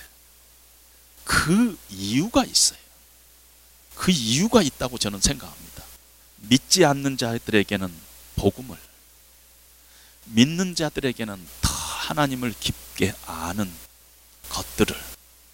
그 1.23 1.77
이유가 1.89 2.43
있어요. 2.45 2.79
그 3.95 4.11
이유가 4.11 4.61
있다고 4.61 4.97
저는 4.97 5.21
생각합니다. 5.21 5.83
믿지 6.37 6.85
않는 6.85 7.17
자들에게는 7.17 7.93
복음을, 8.35 8.77
믿는 10.25 10.75
자들에게는 10.75 11.47
더 11.61 11.69
하나님을 11.69 12.53
깊게 12.59 13.13
아는 13.25 13.71
것들을 14.49 14.99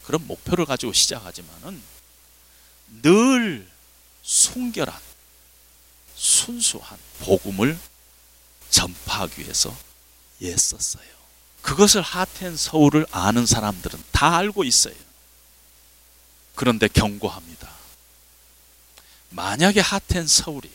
그런 0.05 0.25
목표를 0.25 0.65
가지고 0.65 0.93
시작하지만은 0.93 1.81
늘 3.01 3.69
순결한 4.23 4.97
순수한 6.15 6.97
복음을 7.19 7.77
전파하기 8.69 9.41
위해서 9.41 9.75
애썼어요. 10.41 11.17
그것을 11.61 12.01
하텐 12.01 12.55
서울을 12.55 13.05
아는 13.11 13.45
사람들은 13.45 14.01
다 14.11 14.37
알고 14.37 14.63
있어요. 14.63 14.95
그런데 16.55 16.87
경고합니다. 16.87 17.69
만약에 19.29 19.79
하텐 19.79 20.27
서울이 20.27 20.71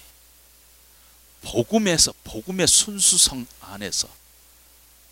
복음에서 1.42 2.12
복음의 2.24 2.66
순수성 2.66 3.46
안에서 3.60 4.08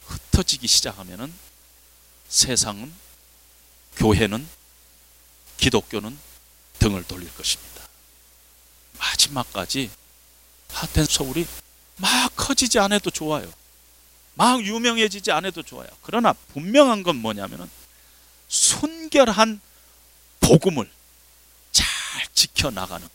흩어지기 0.06 0.68
시작하면은 0.68 1.32
세상은 2.28 2.92
교회는 3.96 4.46
기독교는 5.56 6.16
등을 6.78 7.04
돌릴 7.04 7.34
것입니다. 7.34 7.88
마지막까지 8.98 9.90
하텐 10.72 11.04
서울이 11.04 11.46
막 12.00 12.34
커지지 12.36 12.78
않아도 12.78 13.10
좋아요. 13.10 13.50
막 14.34 14.64
유명해지지 14.64 15.32
않아도 15.32 15.62
좋아요. 15.62 15.88
그러나 16.02 16.32
분명한 16.52 17.02
건 17.02 17.16
뭐냐면은 17.16 17.68
순결한 18.48 19.60
복음을 20.40 20.90
잘 21.72 21.86
지켜나가는 22.34 23.06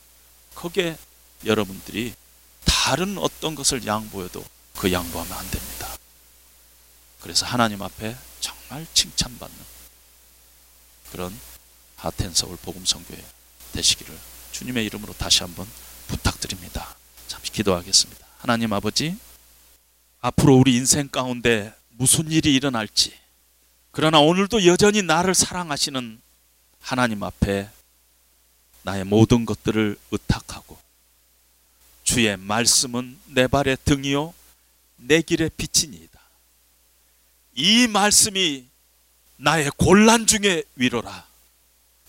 거기에 0.53 0.97
여러분들이 1.45 2.13
다른 2.63 3.17
어떤 3.17 3.55
것을 3.55 3.85
양보해도 3.85 4.45
그 4.75 4.91
양보하면 4.91 5.33
안 5.33 5.51
됩니다. 5.51 5.97
그래서 7.21 7.45
하나님 7.45 7.81
앞에 7.81 8.15
정말 8.39 8.85
칭찬받는 8.93 9.57
그런 11.11 11.37
하텐 11.97 12.33
서울 12.33 12.55
복음성교회 12.57 13.23
되시기를 13.73 14.17
주님의 14.51 14.85
이름으로 14.85 15.13
다시 15.13 15.41
한번 15.41 15.67
부탁드립니다. 16.07 16.95
잠시 17.27 17.51
기도하겠습니다. 17.51 18.24
하나님 18.45 18.73
아버지, 18.73 19.17
앞으로 20.21 20.57
우리 20.57 20.75
인생 20.75 21.07
가운데 21.07 21.73
무슨 21.89 22.29
일이 22.29 22.53
일어날지, 22.53 23.11
그러나 23.89 24.19
오늘도 24.19 24.67
여전히 24.67 25.01
나를 25.01 25.33
사랑하시는 25.33 26.21
하나님 26.79 27.23
앞에 27.23 27.67
나의 28.83 29.03
모든 29.03 29.47
것들을 29.47 29.97
의탁하고, 30.11 30.77
주의 32.03 32.37
말씀은 32.37 33.17
내 33.29 33.47
발의 33.47 33.77
등이요, 33.83 34.31
내 34.97 35.23
길의 35.23 35.49
빛이니이다. 35.57 36.19
이 37.55 37.87
말씀이 37.87 38.67
나의 39.37 39.71
곤란 39.75 40.27
중의 40.27 40.65
위로라. 40.75 41.25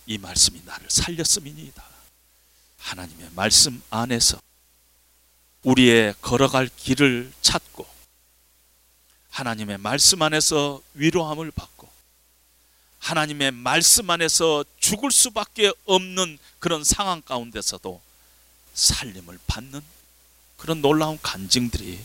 이 0.04 0.18
말씀이 0.18 0.60
나를 0.66 0.86
살렸음이니이다. 0.90 1.82
하나님의 2.76 3.30
말씀 3.34 3.82
안에서 3.88 4.38
우리의 5.66 6.14
걸어갈 6.22 6.70
길을 6.76 7.32
찾고 7.42 7.84
하나님의 9.30 9.78
말씀 9.78 10.22
안에서 10.22 10.80
위로함을 10.94 11.50
받고 11.50 11.88
하나님의 13.00 13.50
말씀 13.50 14.08
안에서 14.08 14.64
죽을 14.78 15.10
수밖에 15.10 15.72
없는 15.84 16.38
그런 16.60 16.84
상황 16.84 17.20
가운데서도 17.20 18.00
살림을 18.74 19.38
받는 19.48 19.80
그런 20.56 20.80
놀라운 20.80 21.18
간증들이 21.20 21.98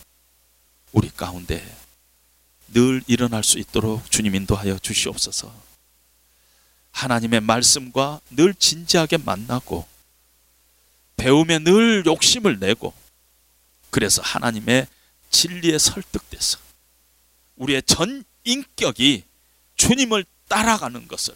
우리 0.92 1.10
가운데 1.12 1.64
늘 2.74 3.04
일어날 3.06 3.44
수 3.44 3.60
있도록 3.60 4.10
주님 4.10 4.34
인도하여 4.34 4.80
주시옵소서. 4.80 5.54
하나님의 6.92 7.42
말씀과 7.42 8.22
늘 8.32 8.56
진지하게 8.56 9.18
만나고 9.18 9.88
배움에 11.16 11.60
늘 11.60 12.04
욕심을 12.06 12.60
내고 12.60 12.94
그래서 13.92 14.22
하나님의 14.24 14.88
진리에 15.30 15.78
설득돼서 15.78 16.58
우리의 17.58 17.84
전 17.84 18.24
인격이 18.44 19.24
주님을 19.76 20.26
따라가는 20.48 21.08
것을 21.08 21.36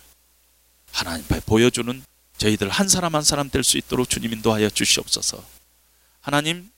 하나님 0.92 1.24
앞에 1.26 1.42
보여주는 1.42 2.04
저희들 2.38 2.70
한 2.70 2.88
사람 2.90 3.16
한 3.16 3.22
사람 3.22 3.50
될 3.50 3.64
수 3.64 3.78
있도록 3.78 4.10
주님 4.10 4.34
인도하여 4.34 4.70
주시옵소서. 4.70 5.46
하나님 6.22 6.72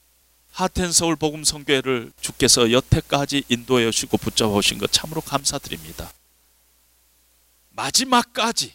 하텐 0.52 0.92
서울 0.92 1.16
복음 1.16 1.44
성교회를 1.44 2.12
주께서 2.20 2.72
여태까지 2.72 3.44
인도해 3.48 3.90
주시고 3.90 4.18
붙잡아 4.18 4.50
오신 4.50 4.80
것 4.80 4.92
참으로 4.92 5.22
감사드립니다. 5.22 6.12
마지막까지 7.70 8.74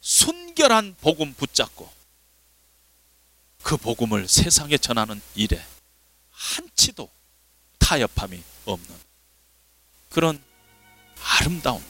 순결한 0.00 0.96
복음 1.00 1.34
붙잡고 1.34 1.90
그 3.66 3.76
복음을 3.76 4.28
세상에 4.28 4.78
전하는 4.78 5.20
일에 5.34 5.60
한치도 6.30 7.10
타협함이 7.80 8.40
없는 8.64 8.88
그런 10.08 10.40
아름다운 11.40 11.82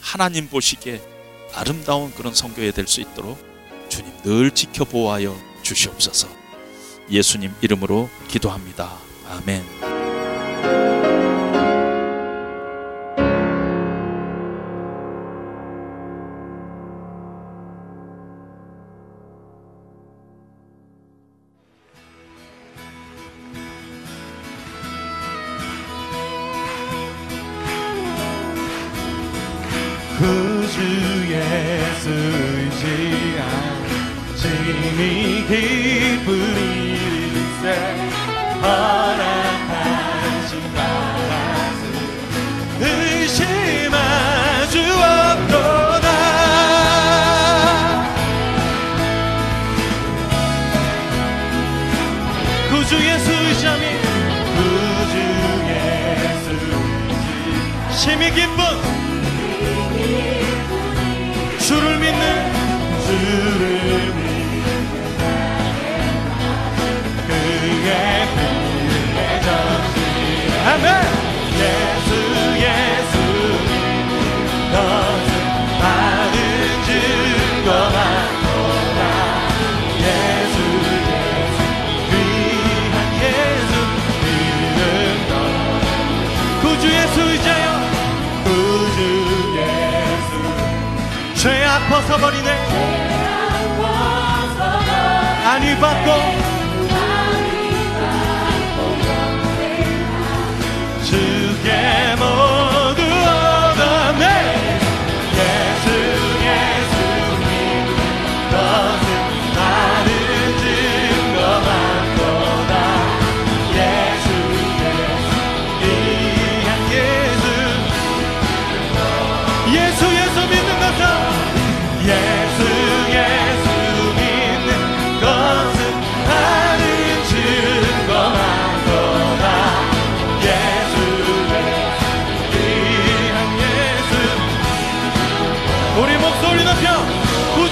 하나님 0.00 0.48
보시기에 0.48 1.02
아름다운 1.52 2.14
그런 2.14 2.32
성교회 2.32 2.70
될수 2.70 3.00
있도록 3.00 3.36
주님 3.88 4.16
늘 4.22 4.52
지켜보아여 4.52 5.36
주시옵소서. 5.64 6.28
예수님 7.10 7.52
이름으로 7.62 8.08
기도합니다. 8.28 8.96
아멘. 9.26 9.64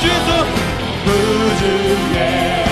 우주에서 0.03 0.47
우주에 1.07 2.72